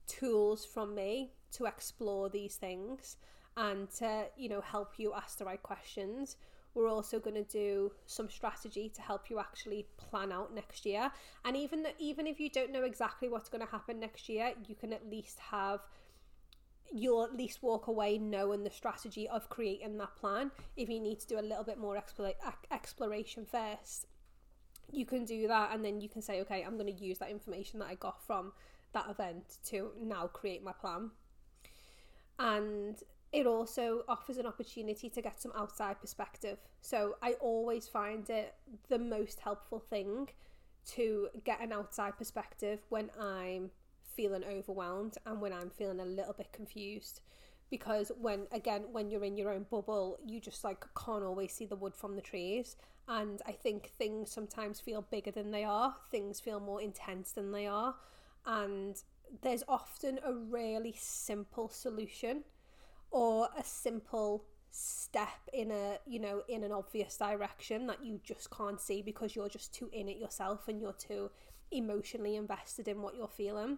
tools 0.07 0.65
from 0.65 0.95
me 0.95 1.31
to 1.53 1.65
explore 1.65 2.29
these 2.29 2.55
things 2.55 3.17
and 3.57 3.89
to, 3.89 4.25
you 4.37 4.47
know, 4.47 4.61
help 4.61 4.93
you 4.97 5.13
ask 5.13 5.37
the 5.37 5.45
right 5.45 5.61
questions, 5.61 6.37
we're 6.73 6.89
also 6.89 7.19
going 7.19 7.35
to 7.35 7.43
do 7.43 7.91
some 8.05 8.29
strategy 8.29 8.89
to 8.95 9.01
help 9.01 9.29
you 9.29 9.39
actually 9.39 9.85
plan 9.97 10.31
out 10.31 10.53
next 10.53 10.85
year. 10.85 11.11
And 11.45 11.57
even 11.57 11.85
even 11.99 12.27
if 12.27 12.39
you 12.39 12.49
don't 12.49 12.71
know 12.71 12.83
exactly 12.83 13.27
what's 13.29 13.49
going 13.49 13.65
to 13.65 13.71
happen 13.71 13.99
next 13.99 14.29
year, 14.29 14.53
you 14.67 14.75
can 14.75 14.93
at 14.93 15.09
least 15.09 15.39
have 15.39 15.81
you'll 16.93 17.23
at 17.23 17.35
least 17.35 17.63
walk 17.63 17.87
away 17.87 18.17
knowing 18.17 18.63
the 18.63 18.69
strategy 18.69 19.27
of 19.29 19.49
creating 19.49 19.97
that 19.97 20.15
plan. 20.15 20.51
If 20.75 20.89
you 20.89 20.99
need 20.99 21.19
to 21.21 21.27
do 21.27 21.39
a 21.39 21.41
little 21.41 21.63
bit 21.63 21.77
more 21.77 22.01
exploration 22.71 23.45
first, 23.49 24.07
you 24.91 25.05
can 25.05 25.23
do 25.23 25.47
that 25.47 25.73
and 25.73 25.85
then 25.85 26.01
you 26.01 26.09
can 26.09 26.21
say, 26.21 26.41
okay, 26.41 26.63
I'm 26.63 26.77
going 26.77 26.93
to 26.93 27.03
use 27.03 27.17
that 27.19 27.29
information 27.29 27.79
that 27.79 27.87
I 27.87 27.95
got 27.95 28.25
from 28.25 28.51
that 28.93 29.09
event 29.09 29.57
to 29.67 29.91
now 30.01 30.27
create 30.27 30.63
my 30.63 30.73
plan. 30.73 31.11
And 32.39 32.97
it 33.31 33.47
also 33.47 34.03
offers 34.09 34.37
an 34.37 34.45
opportunity 34.45 35.09
to 35.09 35.21
get 35.21 35.41
some 35.41 35.53
outside 35.55 35.99
perspective. 36.01 36.57
So 36.81 37.15
I 37.21 37.33
always 37.33 37.87
find 37.87 38.29
it 38.29 38.55
the 38.89 38.99
most 38.99 39.39
helpful 39.39 39.79
thing 39.79 40.29
to 40.93 41.29
get 41.45 41.61
an 41.61 41.71
outside 41.71 42.17
perspective 42.17 42.79
when 42.89 43.09
I'm 43.19 43.71
feeling 44.03 44.43
overwhelmed 44.43 45.17
and 45.25 45.39
when 45.39 45.53
I'm 45.53 45.69
feeling 45.69 45.99
a 45.99 46.05
little 46.05 46.33
bit 46.33 46.51
confused. 46.51 47.21
Because 47.69 48.11
when 48.19 48.47
again, 48.51 48.83
when 48.91 49.09
you're 49.09 49.23
in 49.23 49.37
your 49.37 49.51
own 49.51 49.65
bubble, 49.69 50.19
you 50.25 50.41
just 50.41 50.65
like 50.65 50.83
can't 50.93 51.23
always 51.23 51.53
see 51.53 51.65
the 51.65 51.77
wood 51.77 51.95
from 51.95 52.15
the 52.15 52.21
trees. 52.21 52.75
And 53.07 53.41
I 53.47 53.53
think 53.53 53.91
things 53.97 54.29
sometimes 54.29 54.81
feel 54.81 55.03
bigger 55.09 55.31
than 55.31 55.51
they 55.51 55.63
are, 55.63 55.95
things 56.11 56.41
feel 56.41 56.59
more 56.59 56.81
intense 56.81 57.31
than 57.31 57.53
they 57.53 57.67
are. 57.67 57.95
And 58.45 59.01
there's 59.41 59.63
often 59.69 60.19
a 60.25 60.33
really 60.33 60.95
simple 60.97 61.69
solution 61.69 62.43
or 63.11 63.49
a 63.57 63.63
simple 63.63 64.45
step 64.73 65.27
in 65.51 65.69
a 65.69 65.97
you 66.07 66.17
know 66.17 66.43
in 66.47 66.63
an 66.63 66.71
obvious 66.71 67.17
direction 67.17 67.87
that 67.87 68.03
you 68.03 68.21
just 68.23 68.49
can't 68.49 68.79
see 68.79 69.01
because 69.01 69.35
you're 69.35 69.49
just 69.49 69.73
too 69.73 69.89
in 69.91 70.07
it 70.07 70.17
yourself 70.17 70.69
and 70.69 70.79
you're 70.79 70.93
too 70.93 71.29
emotionally 71.71 72.35
invested 72.35 72.87
in 72.87 73.01
what 73.01 73.15
you're 73.15 73.27
feeling. 73.27 73.77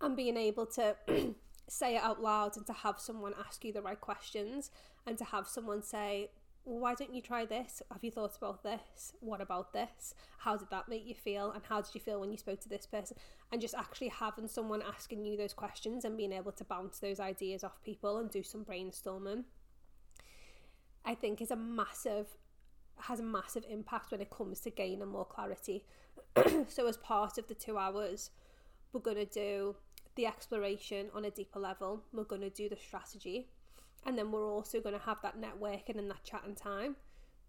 And 0.00 0.16
being 0.16 0.36
able 0.36 0.66
to 0.66 0.96
say 1.68 1.96
it 1.96 2.02
out 2.02 2.22
loud 2.22 2.56
and 2.56 2.66
to 2.66 2.72
have 2.72 3.00
someone 3.00 3.32
ask 3.46 3.64
you 3.64 3.72
the 3.72 3.82
right 3.82 4.00
questions 4.00 4.70
and 5.06 5.16
to 5.18 5.24
have 5.24 5.48
someone 5.48 5.82
say 5.82 6.30
why 6.66 6.94
don't 6.94 7.14
you 7.14 7.22
try 7.22 7.46
this? 7.46 7.80
Have 7.92 8.02
you 8.02 8.10
thought 8.10 8.36
about 8.36 8.64
this? 8.64 9.12
What 9.20 9.40
about 9.40 9.72
this? 9.72 10.14
How 10.38 10.56
did 10.56 10.68
that 10.70 10.88
make 10.88 11.06
you 11.06 11.14
feel? 11.14 11.52
And 11.52 11.62
how 11.64 11.80
did 11.80 11.94
you 11.94 12.00
feel 12.00 12.18
when 12.18 12.32
you 12.32 12.36
spoke 12.36 12.60
to 12.62 12.68
this 12.68 12.86
person? 12.86 13.16
And 13.52 13.60
just 13.60 13.74
actually 13.74 14.08
having 14.08 14.48
someone 14.48 14.82
asking 14.82 15.24
you 15.24 15.36
those 15.36 15.54
questions 15.54 16.04
and 16.04 16.16
being 16.16 16.32
able 16.32 16.50
to 16.50 16.64
bounce 16.64 16.98
those 16.98 17.20
ideas 17.20 17.62
off 17.62 17.84
people 17.84 18.18
and 18.18 18.28
do 18.28 18.42
some 18.42 18.64
brainstorming, 18.64 19.44
I 21.04 21.14
think 21.14 21.40
is 21.40 21.52
a 21.52 21.56
massive 21.56 22.26
has 22.98 23.20
a 23.20 23.22
massive 23.22 23.64
impact 23.68 24.10
when 24.10 24.22
it 24.22 24.30
comes 24.30 24.58
to 24.60 24.70
gaining 24.70 25.06
more 25.06 25.26
clarity. 25.26 25.84
so 26.68 26.88
as 26.88 26.96
part 26.96 27.38
of 27.38 27.46
the 27.46 27.54
two 27.54 27.78
hours, 27.78 28.30
we're 28.92 29.00
gonna 29.00 29.26
do 29.26 29.76
the 30.16 30.26
exploration 30.26 31.10
on 31.14 31.26
a 31.26 31.30
deeper 31.30 31.60
level. 31.60 32.02
We're 32.12 32.24
gonna 32.24 32.50
do 32.50 32.68
the 32.68 32.76
strategy 32.76 33.50
and 34.06 34.16
then 34.16 34.30
we're 34.30 34.48
also 34.48 34.80
going 34.80 34.94
to 34.94 35.04
have 35.04 35.18
that 35.22 35.38
networking 35.38 35.98
and 35.98 36.08
that 36.10 36.24
chat 36.24 36.42
and 36.46 36.56
time 36.56 36.96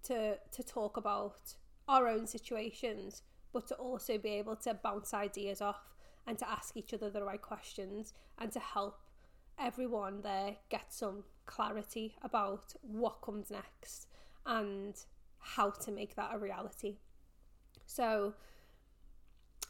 to 0.04 0.38
to 0.52 0.63
talk 0.63 0.98
about 0.98 1.54
our 1.88 2.08
own 2.08 2.28
situations 2.28 3.22
but 3.54 3.67
to 3.67 3.76
also 3.76 4.17
be 4.17 4.30
able 4.30 4.56
to 4.56 4.74
bounce 4.74 5.13
ideas 5.13 5.62
off 5.62 5.96
and 6.26 6.38
to 6.38 6.50
ask 6.50 6.76
each 6.76 6.93
other 6.93 7.10
the 7.10 7.24
right 7.24 7.41
questions 7.41 8.13
and 8.38 8.52
to 8.52 8.60
help 8.60 9.00
everyone 9.58 10.22
there 10.22 10.58
get 10.70 10.93
some 10.93 11.24
clarity 11.46 12.15
about 12.22 12.74
what 12.82 13.22
comes 13.22 13.50
next 13.50 14.08
and 14.46 14.96
how 15.39 15.70
to 15.70 15.91
make 15.91 16.15
that 16.15 16.32
a 16.34 16.38
reality. 16.38 16.98
So 17.86 18.34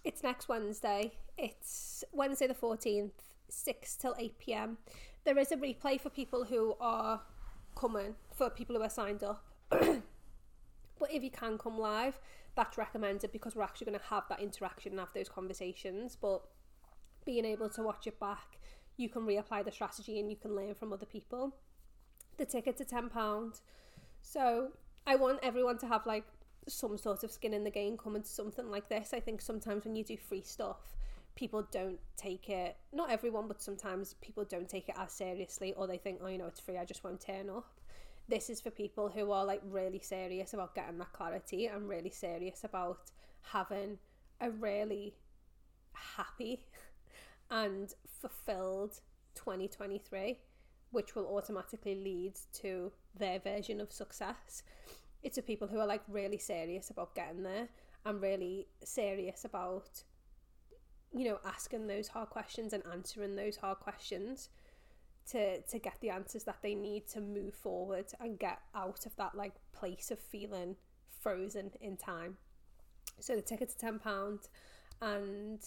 it's 0.04 0.24
next 0.24 0.50
Wednesday. 0.50 1.14
It's 1.38 2.04
Wednesday 2.12 2.48
the 2.48 2.56
14th, 2.56 3.12
6 3.50 3.96
till 3.96 4.16
8 4.18 4.40
pm 4.40 4.78
there 5.28 5.38
is 5.38 5.52
a 5.52 5.58
replay 5.58 6.00
for 6.00 6.10
people 6.10 6.46
who 6.46 6.74
are 6.80 7.20
coming, 7.76 8.16
for 8.34 8.50
people 8.50 8.78
who 8.78 8.82
are 8.82 8.90
signed 8.90 9.24
up. 9.24 9.44
but 9.70 11.12
if 11.12 11.22
you 11.22 11.30
can 11.30 11.58
come 11.58 11.78
live, 11.78 12.18
that's 12.56 12.78
recommended 12.78 13.34
because 13.34 13.54
we're 13.54 13.64
actually 13.64 13.88
going 13.88 14.00
to 14.00 14.06
have 14.06 14.24
that 14.30 14.40
interaction 14.40 14.94
and 14.94 15.02
have 15.02 15.12
those 15.14 15.28
conversations. 15.28 16.16
But 16.16 16.44
being 17.26 17.44
able 17.44 17.68
to 17.72 17.84
watch 17.84 18.08
it 18.08 18.18
back, 18.22 18.58
you 18.96 19.10
can 19.10 19.24
reapply 19.24 19.66
the 19.66 19.72
strategy 19.72 20.18
and 20.18 20.30
you 20.30 20.38
can 20.38 20.56
learn 20.56 20.76
from 20.76 20.94
other 20.94 21.06
people. 21.06 21.54
The 22.38 22.46
tickets 22.46 22.80
are 22.80 22.86
£10. 22.86 23.60
So 24.22 24.70
I 25.06 25.18
want 25.18 25.40
everyone 25.44 25.78
to 25.80 25.88
have 25.88 26.06
like 26.06 26.24
some 26.70 26.98
sort 26.98 27.26
of 27.26 27.32
skin 27.32 27.54
in 27.54 27.66
the 27.66 27.70
game 27.70 27.98
coming 27.98 28.22
to 28.22 28.30
something 28.30 28.72
like 28.72 28.88
this. 28.88 29.14
I 29.14 29.20
think 29.20 29.42
sometimes 29.42 29.84
when 29.84 29.98
you 29.98 30.06
do 30.06 30.16
free 30.16 30.42
stuff, 30.42 30.96
people 31.38 31.66
don't 31.72 32.00
take 32.18 32.50
it 32.50 32.76
not 32.92 33.12
everyone 33.12 33.48
but 33.48 33.62
sometimes 33.62 34.16
people 34.22 34.44
don't 34.44 34.68
take 34.68 34.90
it 34.90 34.96
as 35.00 35.12
seriously 35.12 35.72
or 35.78 35.86
they 35.86 35.98
think 35.98 36.20
oh 36.22 36.28
you 36.28 36.38
know 36.38 36.48
it's 36.48 36.60
free 36.60 36.78
i 36.78 36.84
just 36.84 37.04
won't 37.04 37.22
turn 37.22 37.50
up. 37.50 37.70
This 38.30 38.50
is 38.50 38.60
for 38.60 38.72
people 38.72 39.08
who 39.08 39.32
are 39.32 39.46
like 39.46 39.62
really 39.64 40.00
serious 40.00 40.54
about 40.54 40.76
getting 40.76 40.98
that 40.98 41.14
clarity 41.14 41.68
and 41.68 41.88
really 41.88 42.10
serious 42.10 42.66
about 42.66 43.12
having 43.54 44.00
a 44.42 44.50
really 44.50 45.14
happy 45.94 46.66
and 47.52 47.94
fulfilled 48.20 49.00
2023 49.36 50.40
which 50.92 51.16
will 51.16 51.28
automatically 51.28 51.96
lead 51.96 52.34
to 52.54 52.92
their 53.18 53.40
version 53.40 53.80
of 53.80 53.92
success. 53.92 54.64
It's 55.24 55.38
for 55.38 55.42
people 55.42 55.68
who 55.68 55.80
are 55.80 55.88
like 55.88 56.02
really 56.08 56.38
serious 56.38 56.90
about 56.90 57.16
getting 57.16 57.44
there 57.44 57.68
and 58.06 58.22
really 58.22 58.68
serious 58.84 59.46
about 59.46 60.04
you 61.14 61.26
know, 61.26 61.40
asking 61.46 61.88
those 61.88 62.10
hard 62.10 62.30
questions 62.30 62.74
and 62.74 62.84
answering 62.92 63.36
those 63.36 63.58
hard 63.58 63.80
questions 63.80 64.50
to 65.32 65.62
to 65.62 65.80
get 65.80 65.96
the 66.02 66.10
answers 66.10 66.44
that 66.46 66.58
they 66.62 66.76
need 66.76 67.08
to 67.08 67.22
move 67.22 67.54
forward 67.54 68.06
and 68.20 68.40
get 68.40 68.60
out 68.76 69.06
of 69.06 69.16
that 69.18 69.36
like 69.36 69.54
place 69.74 70.12
of 70.12 70.20
feeling 70.20 70.76
frozen 71.22 71.72
in 71.82 71.98
time. 71.98 72.38
So 73.20 73.36
the 73.36 73.42
tickets 73.42 73.76
ten 73.76 74.00
pound, 74.00 74.40
and 75.02 75.60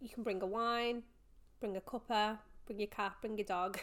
you 0.00 0.08
can 0.08 0.22
bring 0.22 0.42
a 0.42 0.46
wine, 0.46 1.02
bring 1.60 1.76
a 1.76 1.80
cuppa, 1.80 2.38
bring 2.66 2.78
your 2.78 2.88
cat, 2.88 3.14
bring 3.20 3.36
your 3.36 3.46
dog, 3.46 3.78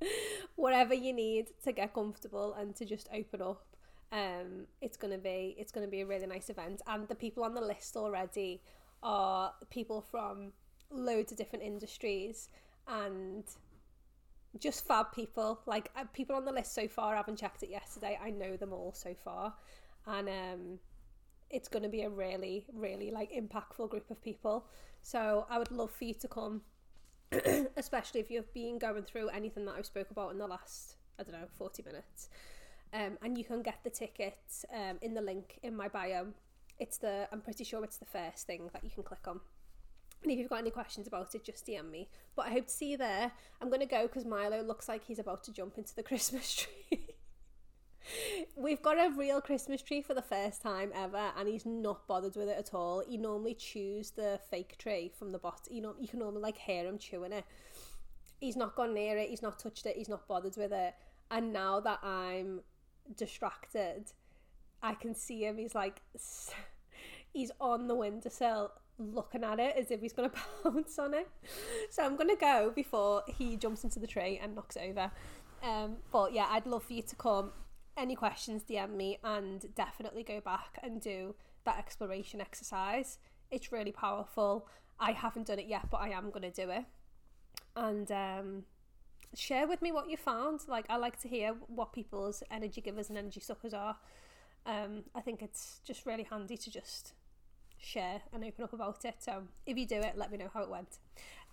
whatever 0.56 0.94
you 0.94 1.12
need 1.12 1.48
to 1.64 1.72
get 1.72 1.94
comfortable 1.94 2.54
and 2.54 2.74
to 2.76 2.84
just 2.84 3.08
open 3.12 3.42
up. 3.42 3.64
Um, 4.12 4.66
it's 4.82 4.98
gonna 4.98 5.18
be 5.18 5.56
it's 5.58 5.72
gonna 5.72 5.88
be 5.88 6.02
a 6.02 6.06
really 6.06 6.26
nice 6.26 6.50
event, 6.50 6.82
and 6.86 7.08
the 7.08 7.14
people 7.14 7.44
on 7.44 7.54
the 7.54 7.62
list 7.62 7.96
already 7.96 8.60
are 9.02 9.52
people 9.70 10.00
from 10.00 10.52
loads 10.90 11.32
of 11.32 11.38
different 11.38 11.64
industries 11.64 12.48
and 12.86 13.44
just 14.58 14.86
fab 14.86 15.12
people. 15.12 15.60
Like 15.66 15.90
uh, 15.96 16.04
people 16.12 16.36
on 16.36 16.44
the 16.44 16.52
list 16.52 16.74
so 16.74 16.88
far, 16.88 17.14
I 17.14 17.16
haven't 17.18 17.38
checked 17.38 17.62
it 17.62 17.70
yesterday. 17.70 18.18
I 18.22 18.30
know 18.30 18.56
them 18.56 18.72
all 18.72 18.92
so 18.94 19.14
far, 19.14 19.54
and 20.06 20.28
um, 20.28 20.78
it's 21.50 21.68
going 21.68 21.82
to 21.82 21.88
be 21.88 22.02
a 22.02 22.10
really, 22.10 22.66
really 22.72 23.10
like 23.10 23.32
impactful 23.32 23.90
group 23.90 24.10
of 24.10 24.22
people. 24.22 24.66
So 25.02 25.46
I 25.50 25.58
would 25.58 25.70
love 25.70 25.90
for 25.90 26.04
you 26.04 26.14
to 26.14 26.28
come, 26.28 26.62
especially 27.76 28.20
if 28.20 28.30
you've 28.30 28.52
been 28.52 28.78
going 28.78 29.02
through 29.02 29.28
anything 29.28 29.64
that 29.66 29.74
I've 29.76 29.86
spoke 29.86 30.10
about 30.10 30.32
in 30.32 30.38
the 30.38 30.46
last, 30.46 30.96
I 31.18 31.22
don't 31.22 31.32
know, 31.32 31.48
forty 31.58 31.82
minutes. 31.82 32.28
Um, 32.94 33.16
and 33.22 33.38
you 33.38 33.44
can 33.44 33.62
get 33.62 33.78
the 33.84 33.90
tickets 33.90 34.66
um, 34.70 34.98
in 35.00 35.14
the 35.14 35.22
link 35.22 35.58
in 35.62 35.74
my 35.74 35.88
bio 35.88 36.26
it's 36.82 36.98
the 36.98 37.28
I'm 37.32 37.40
pretty 37.40 37.64
sure 37.64 37.84
it's 37.84 37.98
the 37.98 38.04
first 38.04 38.46
thing 38.46 38.68
that 38.72 38.82
you 38.82 38.90
can 38.90 39.04
click 39.04 39.26
on. 39.26 39.40
And 40.22 40.30
if 40.30 40.38
you've 40.38 40.50
got 40.50 40.58
any 40.58 40.70
questions 40.70 41.06
about 41.06 41.34
it, 41.34 41.44
just 41.44 41.66
DM 41.66 41.90
me. 41.90 42.08
But 42.36 42.46
I 42.46 42.50
hope 42.50 42.66
to 42.66 42.72
see 42.72 42.90
you 42.90 42.96
there. 42.96 43.32
I'm 43.60 43.68
going 43.68 43.80
to 43.80 43.86
go 43.86 44.02
because 44.02 44.24
Milo 44.24 44.62
looks 44.62 44.88
like 44.88 45.04
he's 45.04 45.18
about 45.18 45.42
to 45.44 45.52
jump 45.52 45.78
into 45.78 45.94
the 45.94 46.02
Christmas 46.10 46.54
tree. 46.54 47.08
We've 48.56 48.82
got 48.82 48.98
a 48.98 49.10
real 49.16 49.40
Christmas 49.40 49.80
tree 49.82 50.02
for 50.02 50.14
the 50.14 50.22
first 50.22 50.60
time 50.60 50.90
ever, 50.94 51.30
and 51.38 51.48
he's 51.48 51.66
not 51.66 52.06
bothered 52.06 52.36
with 52.36 52.48
it 52.48 52.58
at 52.58 52.74
all. 52.74 53.02
He 53.08 53.16
normally 53.16 53.54
chews 53.54 54.10
the 54.10 54.40
fake 54.50 54.76
tree 54.78 55.10
from 55.16 55.32
the 55.32 55.38
bottom. 55.38 55.72
You 55.72 55.82
know, 55.82 55.94
you 56.00 56.08
can 56.08 56.18
normally 56.18 56.42
like 56.42 56.58
hear 56.58 56.84
him 56.84 56.98
chewing 56.98 57.32
it. 57.32 57.44
He's 58.40 58.56
not 58.56 58.76
gone 58.76 58.94
near 58.94 59.16
it. 59.16 59.30
He's 59.30 59.42
not 59.42 59.58
touched 59.58 59.86
it. 59.86 59.96
He's 59.96 60.08
not 60.08 60.26
bothered 60.26 60.56
with 60.56 60.72
it. 60.72 60.94
And 61.30 61.52
now 61.52 61.80
that 61.80 62.00
I'm 62.02 62.60
distracted, 63.16 64.12
I 64.82 64.94
can 64.94 65.14
see 65.14 65.44
him. 65.44 65.58
He's 65.58 65.74
like 65.74 66.02
he's 67.32 67.50
on 67.60 67.88
the 67.88 67.94
windowsill 67.94 68.72
looking 68.98 69.42
at 69.42 69.58
it 69.58 69.74
as 69.76 69.90
if 69.90 70.00
he's 70.00 70.12
going 70.12 70.30
to 70.30 70.36
pounce 70.62 70.98
on 70.98 71.14
it. 71.14 71.28
So 71.90 72.04
I'm 72.04 72.16
going 72.16 72.28
to 72.28 72.36
go 72.36 72.72
before 72.74 73.22
he 73.26 73.56
jumps 73.56 73.84
into 73.84 73.98
the 73.98 74.06
tree 74.06 74.38
and 74.42 74.54
knocks 74.54 74.76
it 74.76 74.90
over. 74.90 75.10
Um, 75.62 75.96
but 76.10 76.32
yeah, 76.32 76.46
I'd 76.50 76.66
love 76.66 76.84
for 76.84 76.92
you 76.92 77.02
to 77.02 77.16
come. 77.16 77.52
Any 77.96 78.14
questions, 78.14 78.64
DM 78.68 78.94
me 78.96 79.18
and 79.22 79.74
definitely 79.74 80.22
go 80.22 80.40
back 80.40 80.78
and 80.82 81.00
do 81.00 81.34
that 81.64 81.78
exploration 81.78 82.40
exercise. 82.40 83.18
It's 83.50 83.70
really 83.70 83.92
powerful. 83.92 84.66
I 84.98 85.12
haven't 85.12 85.46
done 85.46 85.58
it 85.58 85.66
yet, 85.66 85.90
but 85.90 85.98
I 85.98 86.08
am 86.10 86.30
going 86.30 86.50
to 86.50 86.50
do 86.50 86.70
it. 86.70 86.84
And 87.76 88.10
um, 88.10 88.64
share 89.34 89.66
with 89.66 89.82
me 89.82 89.92
what 89.92 90.08
you 90.08 90.16
found. 90.16 90.60
Like, 90.68 90.86
I 90.88 90.96
like 90.96 91.20
to 91.20 91.28
hear 91.28 91.54
what 91.66 91.92
people's 91.92 92.42
energy 92.50 92.80
givers 92.80 93.08
and 93.08 93.18
energy 93.18 93.40
suckers 93.40 93.74
are. 93.74 93.96
Um, 94.64 95.04
I 95.14 95.20
think 95.20 95.42
it's 95.42 95.80
just 95.84 96.06
really 96.06 96.22
handy 96.22 96.56
to 96.56 96.70
just 96.70 97.14
share 97.84 98.22
and 98.32 98.44
open 98.44 98.64
up 98.64 98.72
about 98.72 99.04
it. 99.04 99.16
So 99.18 99.42
if 99.66 99.76
you 99.76 99.86
do 99.86 99.96
it, 99.96 100.14
let 100.16 100.30
me 100.30 100.38
know 100.38 100.50
how 100.52 100.62
it 100.62 100.70
went. 100.70 100.98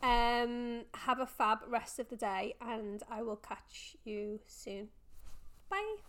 Um, 0.02 0.86
have 0.94 1.20
a 1.20 1.26
fab 1.26 1.60
rest 1.68 2.00
of 2.00 2.10
the 2.10 2.16
day 2.16 2.56
and 2.62 3.04
I 3.10 3.22
will 3.22 3.36
catch 3.36 3.98
you 4.06 4.40
soon. 4.46 4.90
Bye. 5.70 6.09